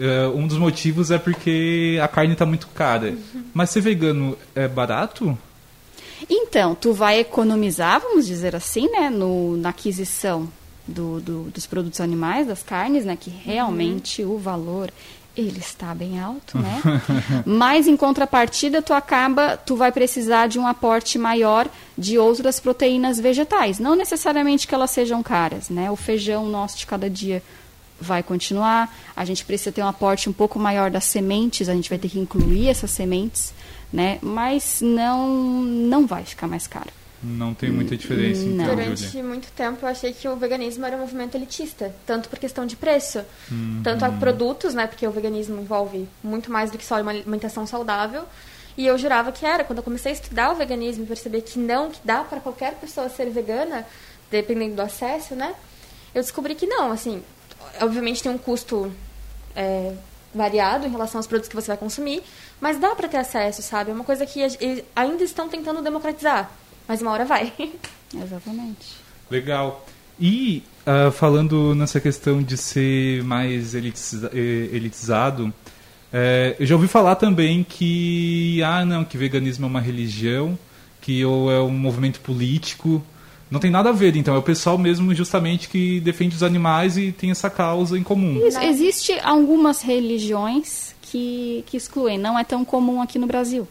é, 0.00 0.26
um 0.28 0.46
dos 0.46 0.56
motivos 0.58 1.10
é 1.10 1.18
porque 1.18 1.98
a 2.02 2.08
carne 2.08 2.32
está 2.32 2.46
muito 2.46 2.66
cara. 2.68 3.14
Mas 3.54 3.70
ser 3.70 3.80
vegano 3.82 4.36
é 4.54 4.66
barato? 4.66 5.36
Então, 6.28 6.74
tu 6.74 6.92
vai 6.92 7.18
economizar, 7.20 8.00
vamos 8.00 8.26
dizer 8.26 8.54
assim, 8.54 8.88
né, 8.90 9.08
no, 9.10 9.56
na 9.56 9.70
aquisição 9.70 10.48
do, 10.86 11.20
do- 11.20 11.42
dos 11.50 11.66
produtos 11.66 12.00
animais, 12.00 12.46
das 12.46 12.62
carnes, 12.62 13.04
né, 13.04 13.16
que 13.18 13.30
realmente 13.30 14.22
o 14.24 14.36
valor 14.38 14.90
ele 15.36 15.58
está 15.60 15.94
bem 15.94 16.20
alto, 16.20 16.58
né? 16.58 16.82
Mas 17.46 17.86
em 17.86 17.96
contrapartida, 17.96 18.82
tu 18.82 18.92
acaba, 18.92 19.56
tu 19.56 19.76
vai 19.76 19.90
precisar 19.92 20.48
de 20.48 20.58
um 20.58 20.66
aporte 20.66 21.16
maior 21.18 21.68
de 21.96 22.18
outras 22.18 22.58
proteínas 22.60 23.18
vegetais, 23.18 23.78
não 23.78 23.94
necessariamente 23.94 24.66
que 24.66 24.74
elas 24.74 24.90
sejam 24.90 25.22
caras, 25.22 25.70
né? 25.70 25.90
O 25.90 25.96
feijão 25.96 26.46
nosso 26.48 26.76
de 26.76 26.84
cada 26.86 27.08
dia 27.08 27.42
vai 28.00 28.22
continuar. 28.22 28.94
A 29.14 29.24
gente 29.24 29.44
precisa 29.44 29.70
ter 29.72 29.82
um 29.82 29.88
aporte 29.88 30.28
um 30.28 30.32
pouco 30.32 30.58
maior 30.58 30.90
das 30.90 31.04
sementes, 31.04 31.68
a 31.68 31.74
gente 31.74 31.88
vai 31.88 31.98
ter 31.98 32.08
que 32.08 32.18
incluir 32.18 32.68
essas 32.68 32.90
sementes, 32.90 33.52
né? 33.92 34.18
Mas 34.22 34.80
não 34.80 35.28
não 35.62 36.06
vai 36.06 36.24
ficar 36.24 36.46
mais 36.46 36.66
caro. 36.66 36.90
Não 37.22 37.52
tem 37.52 37.70
muita 37.70 37.94
diferença, 37.94 38.40
então. 38.42 38.64
Durante 38.64 39.04
Júlia. 39.04 39.22
muito 39.24 39.48
tempo 39.52 39.84
eu 39.84 39.88
achei 39.90 40.10
que 40.10 40.26
o 40.26 40.36
veganismo 40.36 40.86
era 40.86 40.96
um 40.96 41.00
movimento 41.00 41.34
elitista, 41.36 41.94
tanto 42.06 42.30
por 42.30 42.38
questão 42.38 42.64
de 42.64 42.76
preço, 42.76 43.22
Uhum. 43.50 43.82
tanto 43.84 44.06
a 44.06 44.10
produtos, 44.10 44.72
né, 44.72 44.86
porque 44.86 45.06
o 45.06 45.10
veganismo 45.10 45.60
envolve 45.60 46.08
muito 46.24 46.50
mais 46.50 46.70
do 46.70 46.78
que 46.78 46.84
só 46.86 46.98
uma 46.98 47.10
alimentação 47.10 47.66
saudável. 47.66 48.24
E 48.74 48.86
eu 48.86 48.96
jurava 48.96 49.32
que 49.32 49.44
era, 49.44 49.64
quando 49.64 49.80
eu 49.80 49.82
comecei 49.82 50.12
a 50.12 50.14
estudar 50.14 50.50
o 50.52 50.54
veganismo 50.54 51.04
e 51.04 51.06
perceber 51.06 51.42
que 51.42 51.58
não, 51.58 51.90
que 51.90 51.98
dá 52.02 52.24
para 52.24 52.40
qualquer 52.40 52.74
pessoa 52.76 53.10
ser 53.10 53.28
vegana, 53.28 53.86
dependendo 54.30 54.76
do 54.76 54.80
acesso, 54.82 55.34
né? 55.34 55.54
Eu 56.14 56.22
descobri 56.22 56.54
que 56.54 56.66
não, 56.66 56.90
assim, 56.90 57.22
obviamente 57.80 58.22
tem 58.22 58.30
um 58.32 58.38
custo 58.38 58.92
é, 59.54 59.94
variado 60.34 60.86
em 60.86 60.90
relação 60.90 61.18
aos 61.18 61.26
produtos 61.26 61.48
que 61.48 61.54
você 61.54 61.68
vai 61.68 61.76
consumir, 61.76 62.22
mas 62.60 62.78
dá 62.78 62.94
para 62.94 63.08
ter 63.08 63.18
acesso, 63.18 63.62
sabe? 63.62 63.90
É 63.90 63.94
uma 63.94 64.04
coisa 64.04 64.24
que 64.26 64.40
eles 64.40 64.84
ainda 64.94 65.24
estão 65.24 65.48
tentando 65.48 65.82
democratizar, 65.82 66.50
mas 66.86 67.02
uma 67.02 67.10
hora 67.10 67.24
vai. 67.24 67.52
Exatamente. 68.14 68.96
Legal. 69.30 69.86
E 70.18 70.62
ah, 70.86 71.10
falando 71.10 71.74
nessa 71.74 72.00
questão 72.00 72.42
de 72.42 72.56
ser 72.56 73.22
mais 73.22 73.74
elitiza- 73.74 74.30
elitizado, 74.34 75.52
eh, 76.12 76.56
eu 76.58 76.66
já 76.66 76.74
ouvi 76.74 76.88
falar 76.88 77.14
também 77.16 77.62
que 77.62 78.62
ah 78.62 78.84
não, 78.84 79.04
que 79.04 79.16
veganismo 79.16 79.66
é 79.66 79.68
uma 79.68 79.80
religião, 79.80 80.58
que 81.00 81.24
ou 81.24 81.50
é 81.50 81.60
um 81.60 81.70
movimento 81.70 82.20
político. 82.20 83.02
Não 83.50 83.58
tem 83.58 83.70
nada 83.70 83.88
a 83.88 83.92
ver, 83.92 84.14
então 84.14 84.34
é 84.34 84.38
o 84.38 84.42
pessoal 84.42 84.78
mesmo 84.78 85.12
justamente 85.14 85.68
que 85.68 86.00
defende 86.00 86.36
os 86.36 86.42
animais 86.42 86.96
e 86.96 87.10
tem 87.10 87.30
essa 87.30 87.50
causa 87.50 87.98
em 87.98 88.02
comum. 88.02 88.46
Isso, 88.46 88.60
existe 88.60 89.18
algumas 89.20 89.82
religiões 89.82 90.94
que, 91.02 91.64
que 91.66 91.76
excluem, 91.76 92.16
não 92.16 92.38
é 92.38 92.44
tão 92.44 92.64
comum 92.64 93.02
aqui 93.02 93.18
no 93.18 93.26
Brasil, 93.26 93.66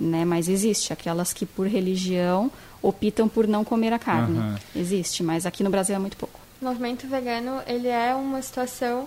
né? 0.00 0.24
Mas 0.24 0.48
existe 0.48 0.92
aquelas 0.92 1.32
que 1.32 1.46
por 1.46 1.68
religião 1.68 2.50
optam 2.82 3.28
por 3.28 3.46
não 3.46 3.62
comer 3.64 3.92
a 3.92 3.98
carne. 3.98 4.38
Aham. 4.38 4.58
Existe, 4.74 5.22
mas 5.22 5.46
aqui 5.46 5.62
no 5.62 5.70
Brasil 5.70 5.94
é 5.94 5.98
muito 5.98 6.16
pouco. 6.16 6.40
O 6.60 6.64
movimento 6.64 7.06
vegano, 7.06 7.60
ele 7.66 7.88
é 7.88 8.14
uma 8.14 8.42
situação 8.42 9.06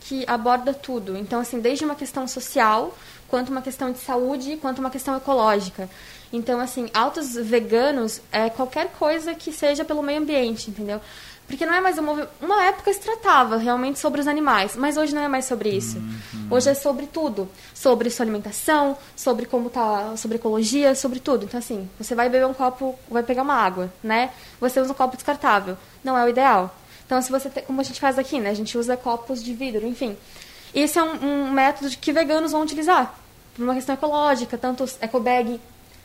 que 0.00 0.24
aborda 0.26 0.72
tudo. 0.72 1.16
Então, 1.16 1.40
assim, 1.40 1.60
desde 1.60 1.84
uma 1.84 1.94
questão 1.94 2.26
social, 2.26 2.96
quanto 3.28 3.50
uma 3.50 3.62
questão 3.62 3.92
de 3.92 3.98
saúde, 3.98 4.56
quanto 4.56 4.78
uma 4.78 4.90
questão 4.90 5.16
ecológica. 5.16 5.88
Então, 6.32 6.60
assim, 6.60 6.88
autos 6.94 7.34
veganos 7.34 8.20
é 8.30 8.48
qualquer 8.48 8.92
coisa 8.98 9.34
que 9.34 9.52
seja 9.52 9.84
pelo 9.84 10.02
meio 10.02 10.20
ambiente, 10.20 10.70
entendeu? 10.70 11.00
Porque 11.46 11.66
não 11.66 11.74
é 11.74 11.80
mais 11.80 11.98
um 11.98 12.02
movimento... 12.02 12.30
Uma 12.40 12.62
época 12.66 12.92
se 12.92 13.00
tratava 13.00 13.56
realmente 13.56 13.98
sobre 13.98 14.20
os 14.20 14.28
animais, 14.28 14.76
mas 14.76 14.96
hoje 14.96 15.12
não 15.12 15.22
é 15.22 15.26
mais 15.26 15.46
sobre 15.46 15.70
isso. 15.70 16.00
Hoje 16.48 16.70
é 16.70 16.74
sobre 16.74 17.08
tudo. 17.08 17.48
Sobre 17.74 18.08
sua 18.08 18.22
alimentação, 18.22 18.96
sobre 19.16 19.46
como 19.46 19.68
tá... 19.68 20.16
Sobre 20.16 20.36
ecologia, 20.36 20.94
sobre 20.94 21.18
tudo. 21.18 21.46
Então, 21.46 21.58
assim, 21.58 21.90
você 21.98 22.14
vai 22.14 22.28
beber 22.28 22.46
um 22.46 22.54
copo, 22.54 22.96
vai 23.10 23.24
pegar 23.24 23.42
uma 23.42 23.54
água, 23.54 23.92
né? 24.00 24.30
Você 24.60 24.80
usa 24.80 24.92
um 24.92 24.94
copo 24.94 25.16
descartável. 25.16 25.76
Não 26.04 26.16
é 26.16 26.24
o 26.24 26.28
ideal. 26.28 26.72
Então, 27.04 27.20
se 27.20 27.32
você... 27.32 27.50
Te... 27.50 27.62
Como 27.62 27.80
a 27.80 27.84
gente 27.84 27.98
faz 27.98 28.16
aqui, 28.16 28.38
né? 28.38 28.50
A 28.50 28.54
gente 28.54 28.78
usa 28.78 28.96
copos 28.96 29.42
de 29.42 29.52
vidro, 29.52 29.84
enfim. 29.84 30.16
Esse 30.72 31.00
é 31.00 31.02
um, 31.02 31.16
um 31.24 31.50
método 31.50 31.90
que 31.96 32.12
veganos 32.12 32.52
vão 32.52 32.62
utilizar. 32.62 33.18
Por 33.56 33.64
uma 33.64 33.74
questão 33.74 33.96
ecológica, 33.96 34.56
tanto 34.56 34.84
os 34.84 34.96
ecobag, 35.02 35.60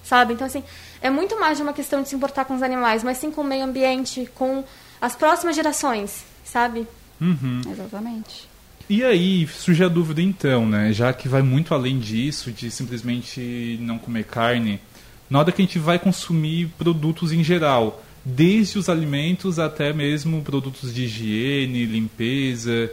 sabe? 0.05 0.33
Então, 0.33 0.47
assim, 0.47 0.63
é 1.01 1.09
muito 1.09 1.37
mais 1.39 1.57
de 1.57 1.63
uma 1.63 1.73
questão 1.73 2.01
de 2.01 2.07
se 2.07 2.15
importar 2.15 2.45
com 2.45 2.55
os 2.55 2.61
animais, 2.61 3.03
mas 3.03 3.17
sim 3.17 3.31
com 3.31 3.41
o 3.41 3.43
meio 3.43 3.65
ambiente, 3.65 4.29
com 4.35 4.63
as 5.01 5.15
próximas 5.15 5.55
gerações, 5.55 6.23
sabe? 6.43 6.87
Uhum. 7.19 7.61
Exatamente. 7.69 8.47
E 8.87 9.03
aí 9.03 9.47
surge 9.47 9.83
a 9.83 9.87
dúvida 9.87 10.21
então, 10.21 10.65
né? 10.67 10.93
Já 10.93 11.11
que 11.11 11.27
vai 11.27 11.41
muito 11.41 11.73
além 11.73 11.97
disso, 11.97 12.51
de 12.51 12.69
simplesmente 12.69 13.79
não 13.81 13.97
comer 13.97 14.25
carne, 14.25 14.79
na 15.27 15.39
hora 15.39 15.51
que 15.51 15.61
a 15.61 15.65
gente 15.65 15.79
vai 15.79 15.97
consumir 15.97 16.67
produtos 16.77 17.33
em 17.33 17.43
geral, 17.43 18.03
desde 18.23 18.77
os 18.77 18.87
alimentos 18.87 19.57
até 19.57 19.91
mesmo 19.91 20.43
produtos 20.43 20.93
de 20.93 21.05
higiene, 21.05 21.85
limpeza, 21.85 22.91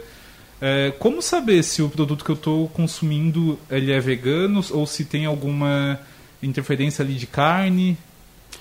é, 0.59 0.91
como 0.97 1.21
saber 1.21 1.63
se 1.63 1.81
o 1.81 1.89
produto 1.89 2.25
que 2.25 2.31
eu 2.31 2.35
estou 2.35 2.67
consumindo 2.69 3.59
ele 3.69 3.91
é 3.91 3.99
vegano 3.99 4.63
ou 4.71 4.87
se 4.87 5.05
tem 5.05 5.25
alguma 5.25 5.99
interferência 6.45 7.03
ali 7.03 7.13
de 7.15 7.27
carne? 7.27 7.97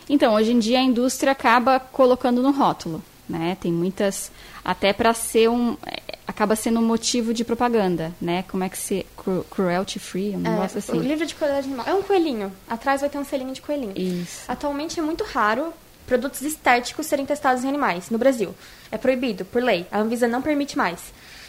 Então, 0.08 0.34
hoje 0.34 0.52
em 0.52 0.58
dia 0.58 0.78
a 0.78 0.82
indústria 0.82 1.32
acaba 1.32 1.78
colocando 1.78 2.42
no 2.42 2.50
rótulo, 2.50 3.02
né? 3.28 3.56
Tem 3.60 3.72
muitas 3.72 4.30
até 4.64 4.92
para 4.92 5.12
ser 5.14 5.48
um 5.48 5.76
é, 5.86 6.00
acaba 6.26 6.56
sendo 6.56 6.80
um 6.80 6.84
motivo 6.84 7.34
de 7.34 7.44
propaganda, 7.44 8.12
né? 8.20 8.44
Como 8.48 8.64
é 8.64 8.68
que 8.68 8.78
se 8.78 9.06
cru, 9.16 9.44
cruelty 9.50 9.98
free, 9.98 10.34
um 10.34 10.38
negócio 10.38 10.76
É, 10.76 10.78
assim. 10.78 10.98
O 10.98 11.02
livro 11.02 11.26
de 11.26 11.34
crueldade 11.34 11.66
animal. 11.66 11.86
É 11.86 11.94
um 11.94 12.02
coelhinho. 12.02 12.52
Atrás 12.68 13.00
vai 13.00 13.10
ter 13.10 13.18
um 13.18 13.24
selinho 13.24 13.52
de 13.52 13.60
coelhinho. 13.60 13.92
Isso. 13.96 14.44
Atualmente 14.48 14.98
é 14.98 15.02
muito 15.02 15.24
raro 15.24 15.72
produtos 16.06 16.42
estéticos 16.42 17.06
serem 17.06 17.24
testados 17.24 17.64
em 17.64 17.68
animais 17.68 18.10
no 18.10 18.18
Brasil. 18.18 18.54
É 18.90 18.98
proibido, 18.98 19.44
por 19.44 19.62
lei. 19.62 19.86
A 19.90 20.00
Anvisa 20.00 20.26
não 20.26 20.42
permite 20.42 20.76
mais. 20.76 21.00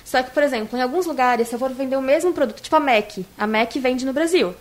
Só 0.06 0.22
que, 0.22 0.32
por 0.32 0.44
exemplo, 0.44 0.78
em 0.78 0.82
alguns 0.82 1.06
lugares, 1.06 1.48
se 1.48 1.56
eu 1.56 1.60
for 1.60 1.72
vender 1.72 1.96
o 1.96 2.02
mesmo 2.02 2.34
produto, 2.34 2.62
tipo 2.62 2.76
a 2.76 2.80
MAC, 2.80 3.26
a 3.38 3.48
MAC 3.48 3.80
vende 3.80 4.06
no 4.06 4.14
Brasil. 4.14 4.54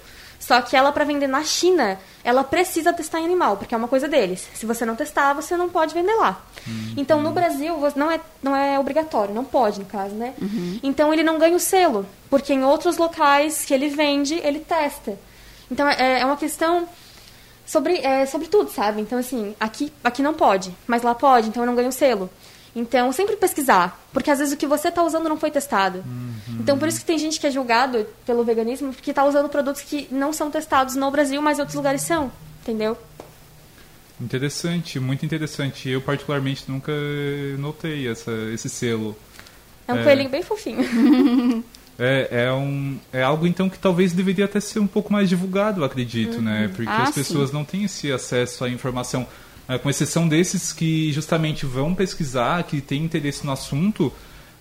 Só 0.42 0.60
que 0.60 0.74
ela, 0.74 0.90
para 0.90 1.04
vender 1.04 1.28
na 1.28 1.44
China, 1.44 2.00
ela 2.24 2.42
precisa 2.42 2.92
testar 2.92 3.20
em 3.20 3.24
animal, 3.24 3.56
porque 3.56 3.76
é 3.76 3.78
uma 3.78 3.86
coisa 3.86 4.08
deles. 4.08 4.48
Se 4.52 4.66
você 4.66 4.84
não 4.84 4.96
testar, 4.96 5.34
você 5.34 5.56
não 5.56 5.68
pode 5.68 5.94
vender 5.94 6.14
lá. 6.14 6.44
Então, 6.96 7.22
no 7.22 7.30
Brasil, 7.30 7.76
não 7.94 8.10
é, 8.10 8.20
não 8.42 8.56
é 8.56 8.76
obrigatório, 8.76 9.32
não 9.32 9.44
pode, 9.44 9.78
no 9.78 9.86
caso, 9.86 10.16
né? 10.16 10.34
Então, 10.82 11.12
ele 11.12 11.22
não 11.22 11.38
ganha 11.38 11.54
o 11.54 11.60
selo, 11.60 12.04
porque 12.28 12.52
em 12.52 12.64
outros 12.64 12.96
locais 12.96 13.64
que 13.64 13.72
ele 13.72 13.88
vende, 13.88 14.34
ele 14.34 14.58
testa. 14.58 15.16
Então, 15.70 15.88
é, 15.88 16.22
é 16.22 16.26
uma 16.26 16.36
questão 16.36 16.88
sobre, 17.64 17.98
é, 17.98 18.26
sobre 18.26 18.48
tudo, 18.48 18.68
sabe? 18.68 19.00
Então, 19.00 19.20
assim, 19.20 19.54
aqui, 19.60 19.92
aqui 20.02 20.22
não 20.22 20.34
pode, 20.34 20.76
mas 20.88 21.02
lá 21.02 21.14
pode, 21.14 21.50
então 21.50 21.62
eu 21.62 21.68
não 21.68 21.76
ganho 21.76 21.92
selo. 21.92 22.28
Então, 22.74 23.12
sempre 23.12 23.36
pesquisar, 23.36 24.00
porque 24.12 24.30
às 24.30 24.38
vezes 24.38 24.54
o 24.54 24.56
que 24.56 24.66
você 24.66 24.88
está 24.88 25.02
usando 25.02 25.28
não 25.28 25.36
foi 25.36 25.50
testado. 25.50 25.98
Uhum. 25.98 26.56
Então, 26.60 26.78
por 26.78 26.88
isso 26.88 27.00
que 27.00 27.04
tem 27.04 27.18
gente 27.18 27.38
que 27.38 27.46
é 27.46 27.50
julgado 27.50 28.06
pelo 28.24 28.42
veganismo, 28.44 28.92
porque 28.94 29.10
está 29.10 29.24
usando 29.24 29.48
produtos 29.48 29.82
que 29.82 30.08
não 30.10 30.32
são 30.32 30.50
testados 30.50 30.96
no 30.96 31.10
Brasil, 31.10 31.42
mas 31.42 31.58
em 31.58 31.60
outros 31.60 31.76
lugares 31.76 32.00
são, 32.02 32.32
entendeu? 32.62 32.96
Interessante, 34.20 35.00
muito 35.00 35.24
interessante. 35.26 35.88
Eu, 35.88 36.00
particularmente, 36.00 36.64
nunca 36.68 36.92
notei 37.58 38.08
essa, 38.08 38.30
esse 38.54 38.68
selo. 38.68 39.16
É 39.86 39.92
um 39.92 39.98
É. 39.98 40.04
coelhinho 40.04 40.30
bem 40.30 40.42
fofinho. 40.42 41.62
É, 41.98 42.46
é, 42.46 42.52
um, 42.52 42.98
é 43.12 43.22
algo, 43.22 43.46
então, 43.46 43.68
que 43.68 43.78
talvez 43.78 44.14
deveria 44.14 44.46
até 44.46 44.58
ser 44.58 44.78
um 44.80 44.86
pouco 44.86 45.12
mais 45.12 45.28
divulgado, 45.28 45.84
acredito, 45.84 46.40
né? 46.40 46.68
Porque 46.74 46.90
Ah, 46.90 47.02
as 47.02 47.14
pessoas 47.14 47.52
não 47.52 47.66
têm 47.66 47.84
esse 47.84 48.10
acesso 48.10 48.64
à 48.64 48.68
informação. 48.68 49.26
É, 49.68 49.78
com 49.78 49.88
exceção 49.88 50.26
desses 50.28 50.72
que 50.72 51.12
justamente 51.12 51.64
vão 51.64 51.94
pesquisar, 51.94 52.62
que 52.64 52.80
têm 52.80 53.04
interesse 53.04 53.46
no 53.46 53.52
assunto. 53.52 54.12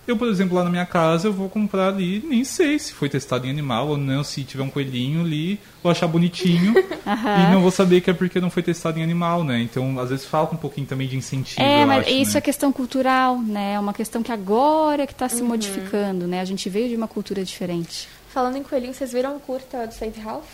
Eu, 0.07 0.17
por 0.17 0.27
exemplo, 0.27 0.55
lá 0.57 0.63
na 0.63 0.69
minha 0.69 0.85
casa, 0.85 1.27
eu 1.27 1.33
vou 1.33 1.47
comprar 1.47 1.89
ali, 1.89 2.23
nem 2.27 2.43
sei 2.43 2.79
se 2.79 2.91
foi 2.91 3.07
testado 3.07 3.45
em 3.45 3.49
animal 3.51 3.87
ou 3.89 3.97
não, 3.97 4.23
se 4.23 4.43
tiver 4.43 4.63
um 4.63 4.69
coelhinho 4.69 5.21
ali, 5.21 5.59
vou 5.83 5.91
achar 5.91 6.07
bonitinho 6.07 6.73
e 7.05 7.51
não 7.51 7.61
vou 7.61 7.69
saber 7.69 8.01
que 8.01 8.09
é 8.09 8.13
porque 8.13 8.41
não 8.41 8.49
foi 8.49 8.63
testado 8.63 8.97
em 8.99 9.03
animal, 9.03 9.43
né? 9.43 9.61
Então, 9.61 9.99
às 9.99 10.09
vezes 10.09 10.25
falta 10.25 10.55
um 10.55 10.57
pouquinho 10.57 10.87
também 10.87 11.07
de 11.07 11.15
incentivo, 11.17 11.61
É, 11.61 11.83
eu 11.83 11.87
mas 11.87 12.07
acho, 12.07 12.15
isso 12.15 12.33
né? 12.33 12.37
é 12.39 12.41
questão 12.41 12.71
cultural, 12.71 13.39
né? 13.39 13.73
É 13.73 13.79
uma 13.79 13.93
questão 13.93 14.23
que 14.23 14.31
agora 14.31 15.05
que 15.05 15.13
está 15.13 15.25
Uhum. 15.25 15.29
se 15.29 15.43
modificando, 15.43 16.25
né? 16.27 16.41
A 16.41 16.45
gente 16.45 16.67
veio 16.67 16.89
de 16.89 16.95
uma 16.95 17.07
cultura 17.07 17.43
diferente. 17.45 18.07
Falando 18.33 18.57
em 18.57 18.63
coelhinho, 18.63 18.93
vocês 18.93 19.11
viram 19.13 19.35
o 19.35 19.39
curta 19.39 19.85
do 19.85 19.93
Save 19.93 20.19
Ralph? 20.19 20.45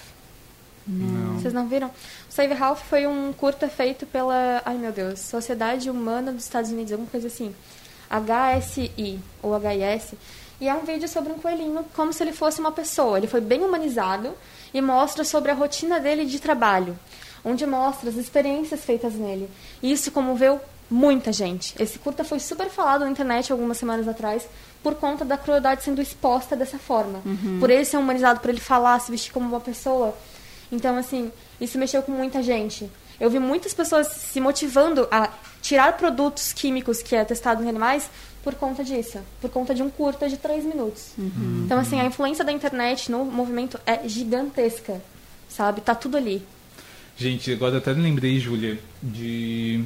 Não. 0.88 1.39
Vocês 1.39 1.54
não 1.54 1.67
viram? 1.67 1.88
O 1.88 1.91
Save 2.30 2.54
Ralph 2.54 2.82
foi 2.84 3.06
um 3.06 3.34
curta 3.34 3.67
feito 3.67 4.06
pela, 4.06 4.62
ai 4.65 4.78
meu 4.78 4.91
Deus, 4.91 5.19
Sociedade 5.19 5.89
Humana 5.89 6.32
dos 6.32 6.43
Estados 6.43 6.71
Unidos, 6.71 6.91
alguma 6.91 7.10
coisa 7.10 7.28
assim. 7.28 7.54
HSI 8.10 9.19
ou 9.43 9.54
HIS. 9.56 10.13
E 10.60 10.67
é 10.67 10.73
um 10.73 10.84
vídeo 10.84 11.08
sobre 11.08 11.32
um 11.32 11.38
coelhinho, 11.38 11.86
como 11.95 12.12
se 12.12 12.23
ele 12.23 12.32
fosse 12.32 12.60
uma 12.60 12.71
pessoa. 12.71 13.17
Ele 13.17 13.28
foi 13.28 13.41
bem 13.41 13.63
humanizado 13.63 14.34
e 14.73 14.82
mostra 14.82 15.23
sobre 15.23 15.52
a 15.52 15.54
rotina 15.54 16.00
dele 16.00 16.26
de 16.26 16.39
trabalho, 16.39 16.97
onde 17.43 17.65
mostra 17.65 18.10
as 18.10 18.15
experiências 18.15 18.84
feitas 18.84 19.13
nele. 19.13 19.50
E 19.84 19.91
isso 19.91 20.12
comoveu 20.12 20.60
muita 20.89 21.32
gente. 21.32 21.76
Esse 21.82 22.00
curta 22.00 22.23
foi 22.23 22.39
super 22.39 22.69
falado 22.69 23.04
na 23.04 23.12
internet 23.12 23.52
algumas 23.52 23.78
semanas 23.78 24.08
atrás 24.08 24.47
por 24.82 24.95
conta 24.95 25.26
da 25.26 25.38
crueldade 25.38 25.84
sendo 25.84 26.02
exposta 26.02 26.56
dessa 26.56 26.80
forma. 26.80 27.21
Por 27.60 27.69
ele 27.69 27.86
ser 27.86 27.97
humanizado, 27.97 28.39
por 28.39 28.50
ele 28.50 28.60
falar, 28.60 29.00
se 29.00 29.12
vestir 29.12 29.32
como 29.32 29.47
uma 29.47 29.60
pessoa. 29.60 30.15
Então, 30.71 30.97
assim, 30.97 31.32
isso 31.60 31.77
mexeu 31.77 32.01
com 32.01 32.12
muita 32.12 32.43
gente. 32.43 32.89
Eu 33.19 33.30
vi 33.30 33.39
muitas 33.39 33.73
pessoas 33.73 34.08
se 34.08 34.39
motivando 34.39 35.08
a 35.10 35.30
tirar 35.62 35.97
produtos 35.97 36.53
químicos 36.53 37.01
que 37.01 37.15
é 37.15 37.25
testado 37.25 37.63
em 37.63 37.69
animais 37.69 38.10
por 38.43 38.56
conta 38.56 38.84
disso, 38.84 39.19
por 39.41 39.49
conta 39.49 39.73
de 39.73 39.82
um 39.82 39.89
curta 39.89 40.30
de 40.30 40.38
três 40.38 40.63
minutos. 40.63 41.12
Então, 41.65 41.80
assim, 41.80 41.99
a 41.99 42.06
influência 42.06 42.45
da 42.45 42.51
internet 42.51 43.12
no 43.12 43.25
movimento 43.25 43.80
é 43.86 44.08
gigantesca, 44.08 45.01
sabe? 45.49 45.82
Tá 45.82 45.95
tudo 45.95 46.15
ali. 46.15 46.41
Gente, 47.17 47.51
agora 47.51 47.80
até 47.80 47.93
me 47.93 48.01
lembrei, 48.01 48.39
Júlia, 48.39 48.80
de 49.01 49.84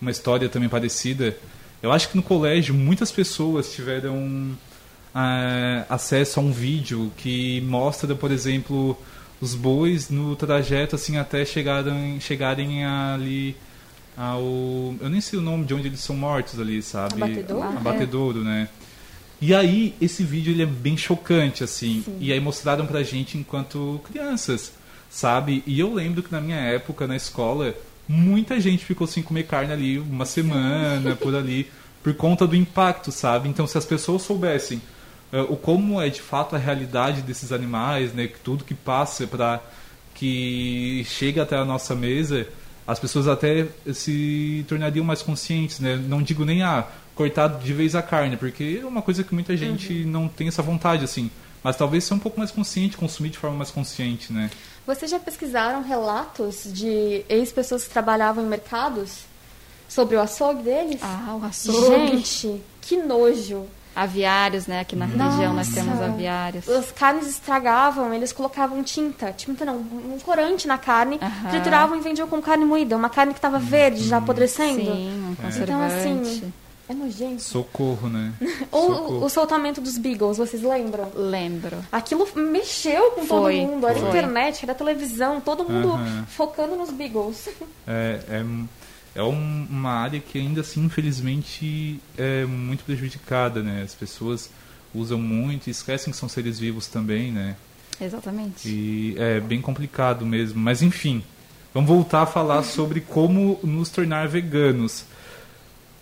uma 0.00 0.10
história 0.10 0.48
também 0.48 0.68
parecida. 0.68 1.36
Eu 1.80 1.92
acho 1.92 2.08
que 2.08 2.16
no 2.16 2.22
colégio 2.22 2.74
muitas 2.74 3.12
pessoas 3.12 3.72
tiveram 3.72 4.58
ah, 5.14 5.86
acesso 5.88 6.40
a 6.40 6.42
um 6.42 6.50
vídeo 6.50 7.12
que 7.16 7.60
mostra, 7.62 8.14
por 8.14 8.32
exemplo, 8.32 8.98
os 9.40 9.54
bois 9.54 10.08
no 10.08 10.34
trajeto 10.34 10.96
assim 10.96 11.18
até 11.18 11.44
chegarem, 11.44 12.18
chegarem 12.20 12.84
ali 12.84 13.56
ao. 14.16 14.42
Eu 15.00 15.10
nem 15.10 15.20
sei 15.20 15.38
o 15.38 15.42
nome 15.42 15.64
de 15.64 15.74
onde 15.74 15.88
eles 15.88 16.00
são 16.00 16.16
mortos 16.16 16.58
ali, 16.58 16.82
sabe? 16.82 17.22
Abatedouro? 17.22 17.68
Abatedouro, 17.68 18.44
né? 18.44 18.68
E 19.40 19.54
aí, 19.54 19.94
esse 20.00 20.22
vídeo 20.22 20.52
ele 20.52 20.62
é 20.62 20.66
bem 20.66 20.96
chocante, 20.96 21.62
assim. 21.62 22.02
E 22.18 22.32
aí 22.32 22.40
mostraram 22.40 22.86
pra 22.86 23.02
gente 23.02 23.36
enquanto 23.36 24.00
crianças, 24.04 24.72
sabe? 25.10 25.62
E 25.66 25.78
eu 25.78 25.92
lembro 25.92 26.22
que 26.22 26.32
na 26.32 26.40
minha 26.40 26.56
época, 26.56 27.06
na 27.06 27.16
escola, 27.16 27.74
muita 28.08 28.58
gente 28.58 28.84
ficou 28.84 29.06
sem 29.06 29.22
comer 29.22 29.46
carne 29.46 29.72
ali 29.72 29.98
uma 29.98 30.24
semana, 30.24 31.14
por 31.20 31.34
ali, 31.34 31.68
por 32.02 32.14
conta 32.14 32.46
do 32.46 32.56
impacto, 32.56 33.12
sabe? 33.12 33.48
Então, 33.48 33.66
se 33.66 33.76
as 33.76 33.84
pessoas 33.84 34.22
soubessem 34.22 34.80
eh, 35.32 35.40
o 35.40 35.56
como 35.56 36.00
é 36.00 36.08
de 36.08 36.20
fato 36.20 36.54
a 36.56 36.58
realidade 36.58 37.22
desses 37.22 37.52
animais, 37.52 38.12
né? 38.12 38.26
que 38.26 38.38
Tudo 38.38 38.64
que 38.64 38.74
passa 38.74 39.26
para 39.26 39.60
que 40.14 41.04
chega 41.04 41.42
até 41.42 41.56
a 41.56 41.64
nossa 41.64 41.94
mesa, 41.94 42.46
as 42.86 42.98
pessoas 42.98 43.28
até 43.28 43.66
se 43.92 44.64
tornariam 44.68 45.04
mais 45.04 45.22
conscientes, 45.22 45.80
né? 45.80 45.96
Não 45.96 46.22
digo 46.22 46.44
nem 46.44 46.62
ah, 46.62 46.86
cortar 47.14 47.48
de 47.48 47.72
vez 47.72 47.94
a 47.94 48.02
carne, 48.02 48.36
porque 48.36 48.80
é 48.82 48.86
uma 48.86 49.02
coisa 49.02 49.24
que 49.24 49.34
muita 49.34 49.56
gente 49.56 50.04
não 50.04 50.28
tem 50.28 50.48
essa 50.48 50.62
vontade 50.62 51.04
assim, 51.04 51.30
mas 51.62 51.76
talvez 51.76 52.04
ser 52.04 52.14
um 52.14 52.18
pouco 52.18 52.38
mais 52.38 52.50
consciente, 52.50 52.96
consumir 52.96 53.30
de 53.30 53.38
forma 53.38 53.56
mais 53.56 53.70
consciente, 53.70 54.32
né? 54.32 54.50
Vocês 54.86 55.10
já 55.10 55.18
pesquisaram 55.18 55.82
relatos 55.82 56.62
de 56.72 57.24
ex-pessoas 57.28 57.84
que 57.84 57.90
trabalhavam 57.90 58.44
em 58.44 58.46
mercados 58.46 59.24
sobre 59.88 60.14
o 60.16 60.20
açougue 60.20 60.62
deles? 60.62 61.00
Ah, 61.02 61.36
o 61.40 61.44
açougue. 61.44 62.18
Gente, 62.18 62.62
que 62.80 62.96
nojo. 62.96 63.66
Aviários, 63.96 64.66
né? 64.66 64.80
Aqui 64.80 64.94
na 64.94 65.06
região 65.06 65.54
nós 65.54 65.68
temos 65.70 65.94
Nossa. 65.94 66.04
aviários. 66.12 66.68
As 66.68 66.92
carnes 66.92 67.26
estragavam, 67.26 68.12
eles 68.12 68.30
colocavam 68.30 68.82
tinta, 68.82 69.32
tinta 69.32 69.64
não, 69.64 69.76
um 69.76 70.18
corante 70.22 70.68
na 70.68 70.76
carne, 70.76 71.18
trituravam 71.50 71.96
e 71.96 72.00
vendiam 72.02 72.28
com 72.28 72.40
carne 72.42 72.66
moída, 72.66 72.94
uma 72.94 73.08
carne 73.08 73.32
que 73.32 73.38
estava 73.38 73.58
verde, 73.58 74.06
já 74.06 74.18
apodrecendo. 74.18 74.82
Sim, 74.84 75.24
um 75.28 75.32
Então, 75.32 75.44
conservante. 75.46 75.94
assim, 75.94 76.52
é 76.88 76.94
nojento. 76.94 77.42
Socorro, 77.42 78.08
né? 78.08 78.32
Ou 78.70 78.94
Socorro. 78.94 79.24
o, 79.24 79.28
soltamento 79.30 79.80
dos 79.80 79.96
beagles, 79.96 80.36
vocês 80.36 80.62
lembram? 80.62 81.10
Lembro. 81.14 81.78
Aquilo 81.90 82.28
mexeu 82.36 83.12
com 83.12 83.24
Foi, 83.24 83.56
todo 83.60 83.70
mundo, 83.72 83.88
era 83.88 83.98
foi. 83.98 84.08
internet, 84.10 84.62
era 84.62 84.74
televisão, 84.74 85.40
todo 85.40 85.64
mundo 85.68 85.98
focando 86.28 86.76
nos 86.76 86.90
beagles. 86.90 87.48
É, 87.88 88.20
é, 88.28 88.44
é 89.16 89.22
um- 89.22 89.66
uma 89.70 89.90
área 89.92 90.20
que 90.20 90.38
ainda 90.38 90.60
assim, 90.60 90.84
infelizmente, 90.84 92.00
é 92.16 92.44
muito 92.44 92.84
prejudicada, 92.84 93.62
né? 93.62 93.82
As 93.82 93.94
pessoas 93.94 94.50
usam 94.94 95.18
muito 95.18 95.66
e 95.66 95.70
esquecem 95.70 96.12
que 96.12 96.18
são 96.18 96.28
seres 96.28 96.58
vivos 96.58 96.86
também, 96.86 97.32
né? 97.32 97.56
Exatamente. 98.00 98.68
E 98.68 99.14
é 99.18 99.40
bem 99.40 99.60
complicado 99.60 100.24
mesmo. 100.26 100.60
Mas 100.60 100.82
enfim, 100.82 101.22
vamos 101.72 101.88
voltar 101.88 102.22
a 102.22 102.26
falar 102.26 102.62
sobre 102.62 103.00
como 103.00 103.58
nos 103.62 103.88
tornar 103.88 104.28
veganos. 104.28 105.04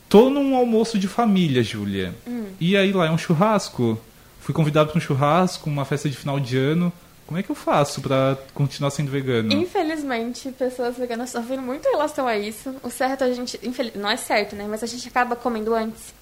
Tô 0.09 0.31
num 0.31 0.55
almoço 0.57 0.99
de 0.99 1.09
família, 1.09 1.63
Júlia. 1.63 2.15
E 2.61 2.77
aí 2.77 2.93
lá 2.93 3.07
é 3.07 3.11
um 3.11 3.19
churrasco. 3.19 3.99
Fui 4.41 4.55
convidado 4.55 4.91
para 4.91 4.99
um 4.99 5.01
churrasco, 5.01 5.69
uma 5.71 5.85
festa 5.85 6.09
de 6.09 6.17
final 6.17 6.39
de 6.39 6.57
ano. 6.57 6.93
Como 7.27 7.39
é 7.39 7.43
que 7.43 7.51
eu 7.51 7.55
faço 7.55 8.01
para 8.03 8.37
continuar 8.53 8.91
sendo 8.91 9.11
vegano? 9.11 9.51
Infelizmente, 9.53 10.53
pessoas 10.53 10.97
veganas 10.97 11.31
sofrem 11.31 11.59
muito 11.59 11.87
em 11.89 11.91
relação 11.93 12.27
a 12.29 12.37
isso. 12.37 12.75
O 12.83 12.91
certo 12.91 13.25
a 13.25 13.33
gente. 13.33 13.59
infel- 13.63 13.91
Não 13.95 14.11
é 14.11 14.17
certo, 14.17 14.55
né? 14.55 14.67
Mas 14.69 14.83
a 14.83 14.87
gente 14.87 15.09
acaba 15.09 15.35
comendo 15.35 15.75
antes. 15.75 16.13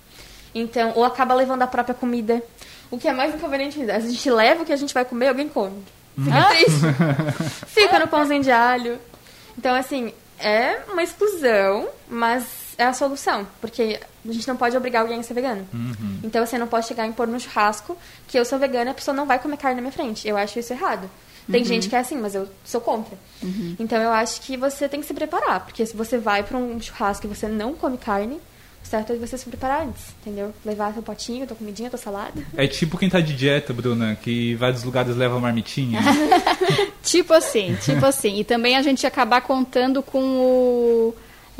Então, 0.54 0.92
ou 0.94 1.04
acaba 1.04 1.34
levando 1.34 1.62
a 1.62 1.66
própria 1.66 1.94
comida. 1.94 2.42
O 2.90 2.98
que 2.98 3.08
é 3.08 3.12
mais 3.12 3.34
inconveniente, 3.34 3.80
a 3.90 3.98
gente 4.00 4.30
leva 4.30 4.62
o 4.62 4.66
que 4.66 4.72
a 4.72 4.76
gente 4.76 4.92
vai 4.94 5.04
comer, 5.04 5.28
alguém 5.28 5.48
come. 5.48 5.82
Fica 6.16 6.44
triste. 6.50 7.66
Fica 7.68 7.98
no 7.98 8.06
pãozinho 8.06 8.42
de 8.42 8.50
alho. 8.50 8.98
Então, 9.58 9.74
assim, 9.74 10.12
é 10.38 10.80
uma 10.92 11.02
exclusão, 11.02 11.88
mas 12.08 12.44
é 12.82 12.86
a 12.86 12.92
solução. 12.92 13.46
Porque 13.60 14.00
a 14.28 14.32
gente 14.32 14.46
não 14.46 14.56
pode 14.56 14.76
obrigar 14.76 15.02
alguém 15.02 15.20
a 15.20 15.22
ser 15.22 15.34
vegano. 15.34 15.66
Então, 16.22 16.44
você 16.44 16.58
não 16.58 16.66
pode 16.66 16.86
chegar 16.86 17.06
e 17.06 17.10
impor 17.10 17.26
no 17.26 17.38
churrasco 17.40 17.96
que 18.28 18.38
eu 18.38 18.44
sou 18.44 18.58
vegana 18.58 18.90
e 18.90 18.92
a 18.92 18.94
pessoa 18.94 19.14
não 19.14 19.26
vai 19.26 19.38
comer 19.38 19.56
carne 19.56 19.76
na 19.76 19.82
minha 19.82 19.92
frente. 19.92 20.26
Eu 20.26 20.36
acho 20.36 20.58
isso 20.58 20.72
errado. 20.72 21.08
Tem 21.50 21.64
gente 21.64 21.88
que 21.88 21.96
é 21.96 21.98
assim, 21.98 22.16
mas 22.16 22.34
eu 22.34 22.48
sou 22.64 22.80
contra. 22.80 23.16
Então, 23.78 24.00
eu 24.00 24.10
acho 24.10 24.40
que 24.40 24.56
você 24.56 24.88
tem 24.88 25.00
que 25.00 25.06
se 25.06 25.14
preparar. 25.14 25.60
Porque 25.64 25.84
se 25.84 25.96
você 25.96 26.18
vai 26.18 26.42
para 26.42 26.56
um 26.56 26.80
churrasco 26.80 27.26
e 27.26 27.28
você 27.28 27.48
não 27.48 27.74
come 27.74 27.98
carne, 27.98 28.40
o 28.82 28.86
certo 28.86 29.12
é 29.12 29.16
você 29.16 29.38
se 29.38 29.46
preparar 29.46 29.86
antes, 29.86 30.02
entendeu? 30.20 30.52
Levar 30.64 30.92
seu 30.92 31.02
potinho, 31.02 31.46
tua 31.46 31.56
comidinha, 31.56 31.88
tua 31.88 31.98
salada. 31.98 32.42
É 32.56 32.66
tipo 32.66 32.98
quem 32.98 33.08
tá 33.08 33.20
de 33.20 33.34
dieta, 33.34 33.72
Bruna, 33.72 34.16
que 34.20 34.54
vai 34.56 34.72
dos 34.72 34.82
lugares 34.82 35.16
leva 35.16 35.38
marmitinha. 35.38 36.00
Tipo 37.02 37.34
assim, 37.34 37.76
tipo 37.82 38.06
assim. 38.06 38.38
E 38.38 38.44
também 38.44 38.76
a 38.76 38.82
gente 38.82 39.06
acabar 39.06 39.40
contando 39.40 40.02
com 40.02 40.20
o, 40.20 41.14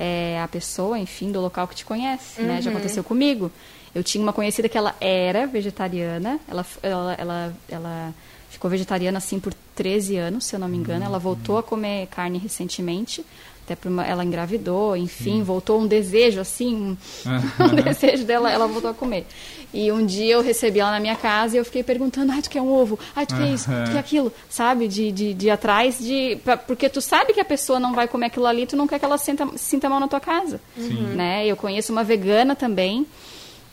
é, 0.05 0.41
a 0.43 0.49
pessoa, 0.49 0.99
enfim, 0.99 1.31
do 1.31 1.41
local 1.41 1.69
que 1.69 1.77
te 1.77 1.85
conhece, 1.85 2.43
né? 2.43 2.61
Já 2.61 2.73
aconteceu 2.73 3.05
comigo. 3.05 3.53
Eu 3.95 4.03
tinha 4.03 4.21
uma 4.21 4.33
conhecida 4.33 4.69
que 4.69 4.77
ela 4.77 4.97
era 5.01 5.47
vegetariana, 5.47 6.41
ela, 6.49 6.67
ela, 6.83 7.15
ela, 7.17 7.55
ela 7.69 8.15
ficou 8.51 8.69
vegetariana 8.69 9.19
assim 9.19 9.38
por 9.38 9.55
13 9.77 10.17
anos, 10.17 10.47
se 10.47 10.57
eu 10.57 10.59
não 10.59 10.67
me 10.67 10.77
engano. 10.77 11.05
Ela 11.05 11.21
voltou 11.21 11.57
a 11.57 11.62
comer 11.62 12.09
carne 12.09 12.37
recentemente, 12.37 13.25
até 13.64 13.77
por 13.77 13.88
uma, 13.88 14.05
ela 14.05 14.25
engravidou, 14.25 14.96
enfim, 14.96 15.38
Sim. 15.38 15.42
voltou 15.42 15.81
um 15.81 15.87
desejo 15.87 16.40
assim, 16.40 16.75
um, 16.75 16.96
um 17.64 17.75
desejo 17.83 18.25
dela, 18.25 18.51
ela 18.51 18.66
voltou 18.66 18.90
a 18.90 18.94
comer. 18.94 19.27
E 19.72 19.90
um 19.90 20.05
dia 20.05 20.35
eu 20.35 20.42
recebi 20.42 20.81
ela 20.81 20.90
na 20.90 21.01
minha 21.01 21.16
casa 21.16 21.57
e 21.57 21.59
eu 21.59 21.64
fiquei 21.64 21.83
perguntando, 21.83 22.31
ai, 22.33 22.42
tu 22.42 22.51
quer 22.51 22.61
um 22.61 22.70
ovo? 22.70 22.98
Ai, 23.16 23.25
tu 23.25 23.35
quer 23.35 23.48
isso? 23.48 23.70
Tu 23.87 23.92
quer 23.92 23.98
aquilo? 23.98 24.33
Sabe? 24.51 24.87
De, 24.87 25.11
de, 25.11 25.33
de 25.33 25.48
atrás, 25.48 25.98
de, 25.98 26.38
pra, 26.44 26.57
porque 26.59 26.88
tu 26.90 27.01
sabe 27.01 27.33
que 27.33 27.40
a 27.40 27.44
pessoa 27.44 27.81
não 27.81 27.94
vai 27.94 28.07
comer 28.07 28.27
aquilo 28.27 28.46
ali, 28.46 28.66
tu 28.66 28.77
não 28.77 28.87
quer 28.87 28.98
que 28.98 29.05
ela 29.05 29.16
sinta, 29.16 29.48
sinta 29.57 29.88
mal 29.88 29.98
na 29.98 30.09
tua 30.09 30.20
casa. 30.20 30.61
Sim. 30.77 31.14
Né? 31.14 31.46
Eu 31.46 31.57
conheço 31.57 31.90
uma 31.90 32.05
vegana 32.05 32.55
também, 32.55 33.07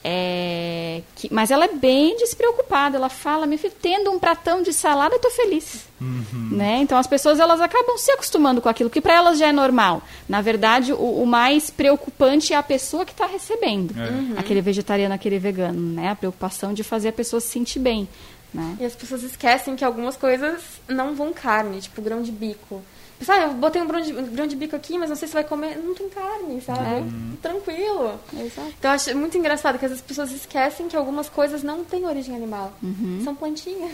é, 0.03 1.01
que, 1.15 1.33
mas 1.33 1.51
ela 1.51 1.65
é 1.65 1.73
bem 1.73 2.15
despreocupada. 2.17 2.97
Ela 2.97 3.09
fala, 3.09 3.45
meu 3.45 3.57
filho, 3.57 3.73
tendo 3.81 4.11
um 4.11 4.19
pratão 4.19 4.61
de 4.61 4.71
salada, 4.71 5.15
eu 5.15 5.19
tô 5.19 5.29
feliz. 5.29 5.87
Uhum. 5.99 6.49
Né? 6.51 6.77
Então 6.81 6.97
as 6.97 7.07
pessoas 7.07 7.39
elas 7.39 7.59
acabam 7.59 7.97
se 7.97 8.11
acostumando 8.11 8.61
com 8.61 8.69
aquilo, 8.69 8.89
que 8.89 9.01
para 9.01 9.15
elas 9.15 9.37
já 9.37 9.47
é 9.47 9.51
normal. 9.51 10.01
Na 10.27 10.41
verdade, 10.41 10.93
o, 10.93 11.23
o 11.23 11.27
mais 11.27 11.69
preocupante 11.69 12.53
é 12.53 12.55
a 12.55 12.63
pessoa 12.63 13.05
que 13.05 13.11
está 13.11 13.25
recebendo. 13.25 13.93
É. 13.99 14.09
Uhum. 14.09 14.33
Aquele 14.37 14.61
vegetariano, 14.61 15.13
aquele 15.13 15.39
vegano. 15.39 15.93
Né? 15.93 16.09
A 16.09 16.15
preocupação 16.15 16.73
de 16.73 16.83
fazer 16.83 17.09
a 17.09 17.13
pessoa 17.13 17.41
se 17.41 17.47
sentir 17.47 17.79
bem. 17.79 18.07
Né? 18.53 18.77
E 18.79 18.85
as 18.85 18.95
pessoas 18.95 19.23
esquecem 19.23 19.75
que 19.75 19.83
algumas 19.83 20.15
coisas 20.15 20.61
não 20.87 21.13
vão 21.13 21.33
carne, 21.33 21.81
tipo 21.81 22.01
grão 22.01 22.21
de 22.21 22.31
bico. 22.31 22.81
Sabe, 23.21 23.45
eu 23.45 23.53
botei 23.53 23.81
um 23.81 23.87
grão, 23.87 24.01
de, 24.01 24.13
um 24.13 24.25
grão 24.27 24.47
de 24.47 24.55
bico 24.55 24.75
aqui, 24.75 24.97
mas 24.97 25.09
não 25.09 25.15
sei 25.15 25.27
se 25.27 25.33
vai 25.33 25.43
comer. 25.43 25.77
Não 25.77 25.93
tem 25.93 26.07
carne, 26.09 26.61
sabe? 26.61 26.79
É. 26.79 27.03
Tranquilo. 27.41 28.19
Exato. 28.33 28.73
Então 28.79 28.91
eu 28.91 28.95
acho 28.95 29.17
muito 29.17 29.37
engraçado 29.37 29.77
que 29.77 29.85
as 29.85 30.01
pessoas 30.01 30.31
esquecem 30.31 30.87
que 30.87 30.95
algumas 30.95 31.27
coisas 31.27 31.61
não 31.61 31.83
têm 31.83 32.05
origem 32.05 32.35
animal. 32.35 32.73
Uhum. 32.81 33.21
São 33.23 33.35
plantinhas. 33.35 33.91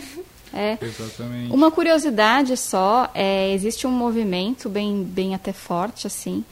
É. 0.54 0.78
Exatamente. 0.80 1.52
Uma 1.52 1.70
curiosidade 1.70 2.56
só, 2.56 3.10
é, 3.14 3.52
existe 3.52 3.86
um 3.86 3.90
movimento 3.90 4.68
bem, 4.68 5.02
bem 5.02 5.34
até 5.34 5.52
forte, 5.52 6.06
assim, 6.06 6.44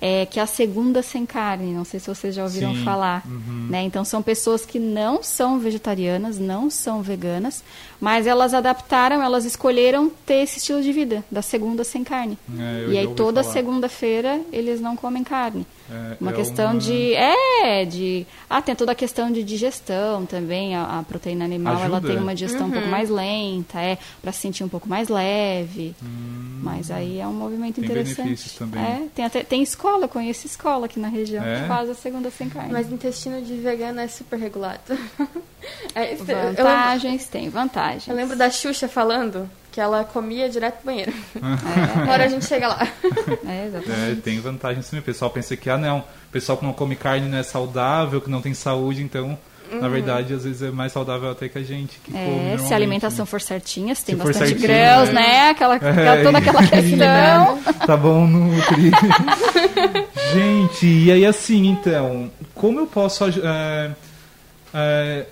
é, 0.00 0.26
que 0.26 0.38
é 0.38 0.42
a 0.42 0.46
segunda 0.46 1.02
sem 1.02 1.24
carne. 1.24 1.72
Não 1.72 1.84
sei 1.84 2.00
se 2.00 2.08
vocês 2.08 2.34
já 2.34 2.44
ouviram 2.44 2.74
Sim. 2.74 2.84
falar. 2.84 3.22
Uhum. 3.26 3.68
Né? 3.70 3.82
Então, 3.82 4.04
são 4.04 4.22
pessoas 4.22 4.66
que 4.66 4.78
não 4.78 5.22
são 5.22 5.58
vegetarianas, 5.58 6.38
não 6.38 6.70
são 6.70 7.02
veganas, 7.02 7.62
mas 8.00 8.26
elas 8.26 8.54
adaptaram, 8.54 9.22
elas 9.22 9.44
escolheram 9.44 10.10
ter 10.24 10.42
esse 10.42 10.58
estilo 10.58 10.82
de 10.82 10.92
vida, 10.92 11.24
da 11.30 11.42
segunda 11.42 11.84
sem 11.84 12.04
carne. 12.04 12.38
É, 12.58 12.86
e 12.90 12.98
aí, 12.98 13.08
toda 13.14 13.42
segunda-feira, 13.42 14.40
eles 14.52 14.80
não 14.80 14.96
comem 14.96 15.24
carne. 15.24 15.66
É, 15.90 16.16
uma 16.20 16.30
é 16.30 16.34
questão 16.34 16.72
uma... 16.72 16.80
de. 16.80 17.14
É, 17.14 17.84
de. 17.84 18.26
Ah, 18.48 18.60
tem 18.60 18.74
toda 18.74 18.92
a 18.92 18.94
questão 18.94 19.30
de 19.30 19.42
digestão 19.42 20.26
também. 20.26 20.74
A, 20.74 20.98
a 20.98 21.02
proteína 21.02 21.44
animal 21.44 21.74
Ajuda. 21.74 21.86
ela 21.86 22.00
tem 22.00 22.18
uma 22.18 22.34
digestão 22.34 22.62
uhum. 22.62 22.68
um 22.68 22.72
pouco 22.72 22.86
uhum. 22.86 22.90
mais 22.90 23.10
lenta, 23.10 23.80
é, 23.80 23.98
para 24.20 24.32
se 24.32 24.40
sentir 24.40 24.64
um 24.64 24.68
pouco 24.68 24.88
mais 24.88 25.08
leve. 25.08 25.94
Hum. 26.02 26.60
Mas 26.62 26.90
aí 26.90 27.20
é 27.20 27.26
um 27.26 27.32
movimento 27.32 27.76
tem 27.76 27.84
interessante. 27.84 28.16
Benefícios 28.16 28.54
também. 28.54 28.82
É, 28.82 29.06
tem, 29.14 29.24
até, 29.24 29.44
tem 29.44 29.62
escola, 29.62 30.08
conheço 30.08 30.46
escola 30.46 30.86
aqui 30.86 30.98
na 30.98 31.08
região 31.08 31.44
é? 31.44 31.62
que 31.62 31.68
faz 31.68 31.88
a 31.88 31.94
segunda 31.94 32.30
sem 32.30 32.48
carne. 32.48 32.72
Mas 32.72 32.90
intestino 32.90 33.40
de 33.42 33.54
vegano 33.54 34.00
é 34.00 34.08
super 34.08 34.38
regulado. 34.38 34.80
é, 35.94 36.14
vantagens, 36.16 37.24
eu, 37.24 37.30
tem 37.30 37.48
vantagens. 37.48 38.08
Eu 38.08 38.16
lembro 38.16 38.36
da 38.36 38.50
Xuxa 38.50 38.88
falando 38.88 39.48
que 39.76 39.80
ela 39.82 40.04
comia 40.04 40.48
direto 40.48 40.76
pro 40.76 40.86
banheiro. 40.86 41.12
É. 41.34 42.02
Uma 42.02 42.12
hora 42.12 42.24
a 42.24 42.28
gente 42.28 42.46
chega 42.46 42.66
lá. 42.66 42.88
É, 43.46 43.66
exatamente. 43.66 44.10
É, 44.10 44.14
tem 44.24 44.40
vantagens 44.40 44.88
também. 44.88 45.00
O 45.00 45.04
pessoal 45.04 45.30
pensa 45.30 45.54
que, 45.54 45.68
ah, 45.68 45.76
não, 45.76 45.98
o 45.98 46.32
pessoal 46.32 46.56
que 46.56 46.64
não 46.64 46.72
come 46.72 46.96
carne 46.96 47.28
não 47.28 47.36
é 47.36 47.42
saudável, 47.42 48.22
que 48.22 48.30
não 48.30 48.40
tem 48.40 48.54
saúde, 48.54 49.02
então... 49.02 49.38
Uhum. 49.70 49.80
Na 49.80 49.88
verdade, 49.88 50.32
às 50.32 50.44
vezes 50.44 50.62
é 50.62 50.70
mais 50.70 50.92
saudável 50.92 51.28
até 51.28 51.48
que 51.48 51.58
a 51.58 51.62
gente 51.62 51.98
que 51.98 52.16
é, 52.16 52.24
come. 52.24 52.68
Se 52.68 52.72
a 52.72 52.76
alimentação 52.76 53.24
né? 53.24 53.26
for 53.26 53.40
certinha, 53.40 53.94
se 53.96 54.04
tem 54.04 54.16
se 54.16 54.22
bastante 54.24 54.54
grãos, 54.54 55.08
né? 55.08 55.14
né? 55.14 55.50
Aquela, 55.50 55.74
é, 55.74 56.22
toda 56.22 56.38
aquela 56.38 56.64
questão. 56.64 57.58
tá 57.84 57.96
bom, 57.96 58.28
Nutri. 58.28 58.92
gente, 60.32 60.86
e 60.86 61.10
aí 61.10 61.26
assim, 61.26 61.66
então, 61.66 62.30
como 62.54 62.78
eu 62.78 62.86
posso 62.86 63.24
é, 63.24 63.90
é, 64.72 65.26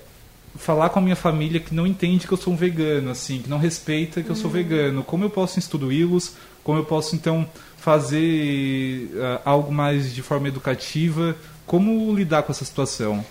falar 0.57 0.90
com 0.90 0.99
a 0.99 1.03
minha 1.03 1.17
família 1.17 1.61
que 1.61 1.75
não 1.75 1.87
entende 1.87 2.27
que 2.27 2.33
eu 2.33 2.38
sou 2.38 2.53
um 2.53 2.57
vegano, 2.57 3.11
assim, 3.11 3.43
que 3.43 3.49
não 3.49 3.59
respeita 3.59 4.23
que 4.23 4.31
eu 4.31 4.37
sou 4.37 4.47
uhum. 4.47 4.53
vegano? 4.53 5.05
Como 5.05 5.25
eu 5.25 5.31
posso 5.31 5.59
instruí-los? 5.59 6.35
Como 6.62 6.79
eu 6.79 6.85
posso, 6.85 7.14
então, 7.14 7.47
fazer 7.77 9.11
uh, 9.12 9.40
algo 9.45 9.73
mais 9.73 10.14
de 10.14 10.23
forma 10.23 10.49
educativa? 10.49 11.37
Como 11.67 12.14
lidar 12.14 12.43
com 12.43 12.53
essa 12.53 12.64
situação? 12.64 13.25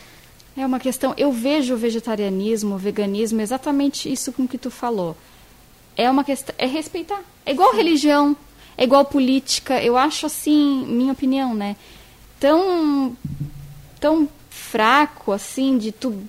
É 0.56 0.66
uma 0.66 0.80
questão. 0.80 1.14
Eu 1.18 1.32
vejo 1.32 1.74
o 1.74 1.78
vegetarianismo, 1.78 2.76
o 2.76 2.78
veganismo, 2.78 3.42
exatamente 3.42 4.12
isso 4.12 4.32
com 4.32 4.48
que 4.48 4.58
tu 4.58 4.70
falou. 4.70 5.18
É 5.98 6.10
uma 6.10 6.24
questão. 6.24 6.54
É 6.58 6.68
respeitar. 6.68 7.22
É 7.46 7.52
igual 7.52 7.72
Sim. 7.72 7.78
religião, 7.78 8.38
é 8.78 8.84
igual 8.84 9.06
política. 9.06 9.82
Eu 9.82 9.98
acho 9.98 10.28
assim, 10.28 10.86
minha 10.86 11.14
opinião, 11.14 11.56
né? 11.56 11.76
Tão. 12.40 13.18
tão 14.00 14.30
fraco, 14.50 15.32
assim, 15.32 15.78
de 15.80 15.92
tu 15.92 16.24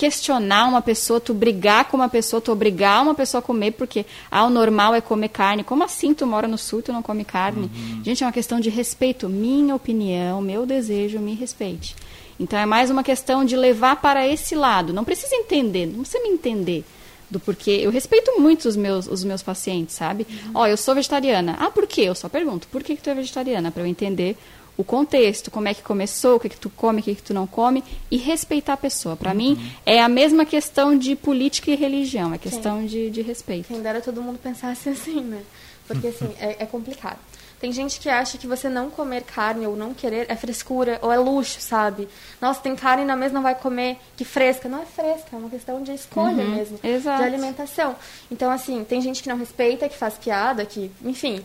questionar 0.00 0.66
uma 0.66 0.80
pessoa, 0.80 1.20
tu 1.20 1.34
brigar 1.34 1.84
com 1.84 1.98
uma 1.98 2.08
pessoa, 2.08 2.40
tu 2.40 2.50
obrigar 2.50 3.02
uma 3.02 3.14
pessoa 3.14 3.40
a 3.40 3.42
comer, 3.42 3.72
porque 3.72 4.06
ah, 4.30 4.46
o 4.46 4.48
normal 4.48 4.94
é 4.94 5.00
comer 5.02 5.28
carne. 5.28 5.62
Como 5.62 5.84
assim 5.84 6.14
tu 6.14 6.26
mora 6.26 6.48
no 6.48 6.56
sul 6.56 6.80
e 6.80 6.84
tu 6.84 6.90
não 6.90 7.02
come 7.02 7.22
carne? 7.22 7.70
Uhum. 7.70 8.02
Gente, 8.02 8.24
é 8.24 8.26
uma 8.26 8.32
questão 8.32 8.58
de 8.58 8.70
respeito. 8.70 9.28
Minha 9.28 9.74
opinião, 9.74 10.40
meu 10.40 10.64
desejo, 10.64 11.18
me 11.18 11.34
respeite. 11.34 11.94
Então 12.38 12.58
é 12.58 12.64
mais 12.64 12.90
uma 12.90 13.04
questão 13.04 13.44
de 13.44 13.54
levar 13.54 13.96
para 13.96 14.26
esse 14.26 14.54
lado. 14.54 14.90
Não 14.90 15.04
precisa 15.04 15.36
entender, 15.36 15.84
não 15.84 16.00
precisa 16.00 16.22
me 16.22 16.30
entender 16.30 16.82
do 17.30 17.38
porquê. 17.38 17.72
Eu 17.82 17.90
respeito 17.90 18.40
muito 18.40 18.70
os 18.70 18.76
meus, 18.76 19.06
os 19.06 19.22
meus 19.22 19.42
pacientes, 19.42 19.96
sabe? 19.96 20.26
Uhum. 20.30 20.50
Ó, 20.54 20.58
uhum. 20.60 20.64
oh, 20.64 20.66
eu 20.66 20.78
sou 20.78 20.94
vegetariana. 20.94 21.58
Ah, 21.60 21.70
por 21.70 21.86
quê? 21.86 22.00
Eu 22.00 22.14
só 22.14 22.26
pergunto, 22.26 22.68
por 22.68 22.82
que, 22.82 22.96
que 22.96 23.02
tu 23.02 23.10
é 23.10 23.14
vegetariana? 23.14 23.70
Para 23.70 23.82
eu 23.82 23.86
entender 23.86 24.34
o 24.80 24.84
contexto, 24.84 25.50
como 25.50 25.68
é 25.68 25.74
que 25.74 25.82
começou, 25.82 26.36
o 26.36 26.40
que, 26.40 26.48
que 26.48 26.56
tu 26.56 26.70
come, 26.70 27.00
o 27.00 27.04
que, 27.04 27.14
que 27.14 27.22
tu 27.22 27.34
não 27.34 27.46
come, 27.46 27.84
e 28.10 28.16
respeitar 28.16 28.72
a 28.72 28.76
pessoa. 28.78 29.14
Para 29.14 29.32
uhum. 29.32 29.36
mim, 29.36 29.72
é 29.84 30.00
a 30.00 30.08
mesma 30.08 30.46
questão 30.46 30.96
de 30.96 31.14
política 31.14 31.70
e 31.70 31.74
religião, 31.74 32.32
é 32.32 32.38
questão 32.38 32.86
de, 32.86 33.10
de 33.10 33.20
respeito. 33.20 33.68
Quem 33.68 33.82
dera 33.82 34.00
todo 34.00 34.22
mundo 34.22 34.38
pensasse 34.38 34.88
assim, 34.90 35.20
né? 35.20 35.42
Porque, 35.86 36.06
assim, 36.06 36.32
é, 36.40 36.62
é 36.62 36.66
complicado. 36.66 37.18
Tem 37.60 37.70
gente 37.70 38.00
que 38.00 38.08
acha 38.08 38.38
que 38.38 38.46
você 38.46 38.70
não 38.70 38.88
comer 38.88 39.22
carne 39.22 39.66
ou 39.66 39.76
não 39.76 39.92
querer 39.92 40.24
é 40.30 40.34
frescura 40.34 40.98
ou 41.02 41.12
é 41.12 41.18
luxo, 41.18 41.60
sabe? 41.60 42.08
Nossa, 42.40 42.58
tem 42.60 42.74
carne 42.74 43.04
na 43.04 43.14
mesa, 43.14 43.34
não 43.34 43.42
vai 43.42 43.54
comer, 43.54 43.98
que 44.16 44.24
fresca. 44.24 44.66
Não 44.66 44.80
é 44.80 44.86
fresca, 44.86 45.28
é 45.34 45.36
uma 45.36 45.50
questão 45.50 45.82
de 45.82 45.92
escolha 45.92 46.42
uhum, 46.42 46.54
mesmo, 46.54 46.80
exato. 46.82 47.18
de 47.18 47.28
alimentação. 47.28 47.96
Então, 48.30 48.50
assim, 48.50 48.82
tem 48.82 49.02
gente 49.02 49.22
que 49.22 49.28
não 49.28 49.36
respeita, 49.36 49.90
que 49.90 49.98
faz 49.98 50.14
piada, 50.14 50.64
que, 50.64 50.90
enfim, 51.04 51.44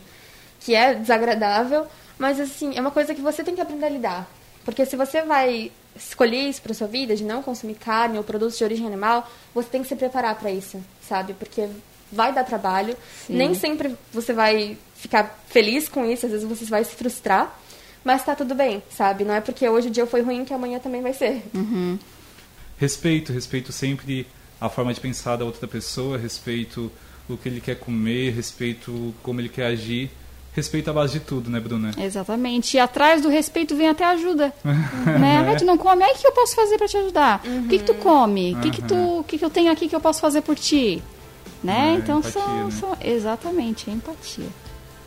que 0.61 0.73
é 0.73 0.93
desagradável, 0.93 1.85
mas, 2.17 2.39
assim, 2.39 2.75
é 2.75 2.81
uma 2.81 2.91
coisa 2.91 3.13
que 3.13 3.21
você 3.21 3.43
tem 3.43 3.55
que 3.55 3.61
aprender 3.61 3.85
a 3.85 3.89
lidar. 3.89 4.31
Porque 4.63 4.85
se 4.85 4.95
você 4.95 5.21
vai 5.21 5.71
escolher 5.95 6.49
isso 6.49 6.61
para 6.61 6.73
sua 6.73 6.87
vida, 6.87 7.15
de 7.15 7.23
não 7.23 7.41
consumir 7.41 7.75
carne 7.75 8.17
ou 8.17 8.23
produtos 8.23 8.57
de 8.57 8.63
origem 8.63 8.87
animal, 8.87 9.29
você 9.53 9.69
tem 9.69 9.81
que 9.81 9.87
se 9.87 9.95
preparar 9.95 10.35
para 10.35 10.51
isso, 10.51 10.83
sabe? 11.07 11.33
Porque 11.33 11.69
vai 12.11 12.33
dar 12.33 12.43
trabalho. 12.43 12.95
Sim. 13.27 13.35
Nem 13.35 13.53
sempre 13.53 13.95
você 14.11 14.33
vai 14.33 14.77
ficar 14.95 15.39
feliz 15.47 15.87
com 15.87 16.05
isso, 16.05 16.25
às 16.25 16.31
vezes 16.31 16.47
você 16.47 16.65
vai 16.65 16.83
se 16.83 16.95
frustrar, 16.95 17.57
mas 18.03 18.23
tá 18.23 18.35
tudo 18.35 18.55
bem, 18.55 18.83
sabe? 18.89 19.23
Não 19.23 19.33
é 19.33 19.41
porque 19.41 19.67
hoje 19.67 19.87
o 19.87 19.91
dia 19.91 20.05
foi 20.05 20.21
ruim 20.21 20.45
que 20.45 20.53
amanhã 20.53 20.79
também 20.79 21.01
vai 21.01 21.13
ser. 21.13 21.43
Uhum. 21.53 21.97
Respeito, 22.77 23.31
respeito 23.31 23.71
sempre 23.71 24.27
a 24.59 24.69
forma 24.69 24.93
de 24.93 24.99
pensar 24.99 25.37
da 25.37 25.45
outra 25.45 25.67
pessoa, 25.67 26.17
respeito 26.17 26.91
o 27.29 27.37
que 27.37 27.49
ele 27.49 27.61
quer 27.61 27.79
comer, 27.79 28.31
respeito 28.31 29.13
como 29.23 29.39
ele 29.39 29.49
quer 29.49 29.67
agir. 29.67 30.11
Respeito 30.55 30.89
à 30.89 30.93
base 30.93 31.13
de 31.13 31.19
tudo, 31.19 31.49
né, 31.49 31.59
Bruna? 31.59 31.91
Exatamente. 31.97 32.77
E 32.77 32.79
atrás 32.79 33.21
do 33.21 33.27
respeito 33.27 33.75
vem 33.75 33.89
até 33.89 34.05
ajuda. 34.05 34.53
né? 34.63 35.45
Ah, 35.51 35.55
tu 35.55 35.65
não 35.65 35.77
come, 35.77 36.01
aí 36.01 36.13
o 36.13 36.17
que 36.17 36.25
eu 36.25 36.31
posso 36.31 36.55
fazer 36.55 36.77
para 36.77 36.87
te 36.87 36.95
ajudar? 36.95 37.41
Uhum. 37.45 37.65
O 37.65 37.67
que, 37.67 37.79
que 37.79 37.83
tu 37.83 37.91
uhum. 37.91 37.99
come? 37.99 38.53
O 38.53 38.55
uhum. 38.55 38.61
que, 38.61 38.71
que, 38.71 38.81
tu, 38.81 39.25
que, 39.27 39.37
que 39.37 39.43
eu 39.43 39.49
tenho 39.49 39.69
aqui 39.69 39.89
que 39.89 39.95
eu 39.95 39.99
posso 39.99 40.21
fazer 40.21 40.41
por 40.41 40.55
ti? 40.55 41.03
Né? 41.61 41.95
É, 41.95 41.97
então 41.97 42.19
empatia, 42.19 42.41
são, 42.41 42.65
né? 42.65 42.71
são. 42.71 42.97
Exatamente, 43.01 43.89
é 43.89 43.93
empatia. 43.93 44.47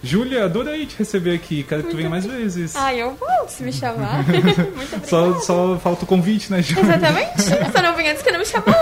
Júlia, 0.02 0.44
adorei 0.44 0.84
te 0.86 0.96
receber 0.96 1.34
aqui. 1.34 1.62
Quero 1.62 1.82
que 1.82 1.90
tu 1.90 1.96
venha 1.96 2.10
mais 2.10 2.26
vezes. 2.26 2.76
Ah, 2.76 2.94
eu 2.94 3.14
vou, 3.14 3.48
se 3.48 3.62
me 3.62 3.72
chamar. 3.72 4.22
Muito 4.28 4.96
obrigada. 4.96 5.06
Só, 5.06 5.40
só 5.40 5.78
falta 5.78 6.04
o 6.04 6.06
convite, 6.06 6.52
né, 6.52 6.62
Júlia? 6.62 6.82
Exatamente. 6.82 7.42
Só 7.72 7.82
não 7.82 7.96
vem 7.96 8.10
antes 8.10 8.22
que 8.22 8.30
não 8.30 8.38
me 8.38 8.44
chamou. 8.44 8.74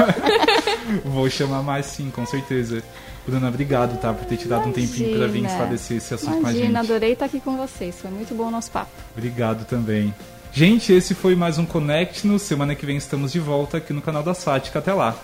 vou 1.05 1.31
chamar 1.31 1.63
mais 1.63 1.87
sim, 1.87 2.11
com 2.11 2.27
certeza. 2.27 2.83
Bruna, 3.27 3.49
obrigado, 3.49 3.99
tá? 4.01 4.13
Por 4.15 4.25
ter 4.25 4.37
te 4.37 4.47
dado 4.47 4.65
Imagina. 4.69 4.87
um 4.87 4.89
tempinho 4.89 5.19
para 5.19 5.27
vir 5.27 5.45
esclarecer 5.45 5.97
esse 5.97 6.15
assunto 6.15 6.39
Imagina, 6.39 6.61
com 6.65 6.79
a 6.79 6.83
gente. 6.83 6.91
adorei 6.93 7.13
estar 7.13 7.25
aqui 7.27 7.41
com 7.41 7.57
vocês. 7.57 7.97
Foi 8.01 8.11
muito 8.11 8.35
bom 8.35 8.45
o 8.47 8.51
nosso 8.51 8.71
papo. 8.71 8.91
Obrigado 9.17 9.65
também. 9.65 10.15
Gente, 10.53 10.93
esse 10.93 11.15
foi 11.15 11.35
mais 11.35 11.59
um 11.59 11.67
Connect. 11.67 12.27
No 12.27 12.39
semana 12.39 12.75
que 12.75 12.87
vem 12.87 12.97
estamos 12.97 13.33
de 13.33 13.41
volta 13.41 13.79
aqui 13.79 13.93
no 13.93 14.01
canal 14.01 14.23
da 14.23 14.33
Sática. 14.33 14.79
Até 14.79 14.95
lá. 14.95 15.15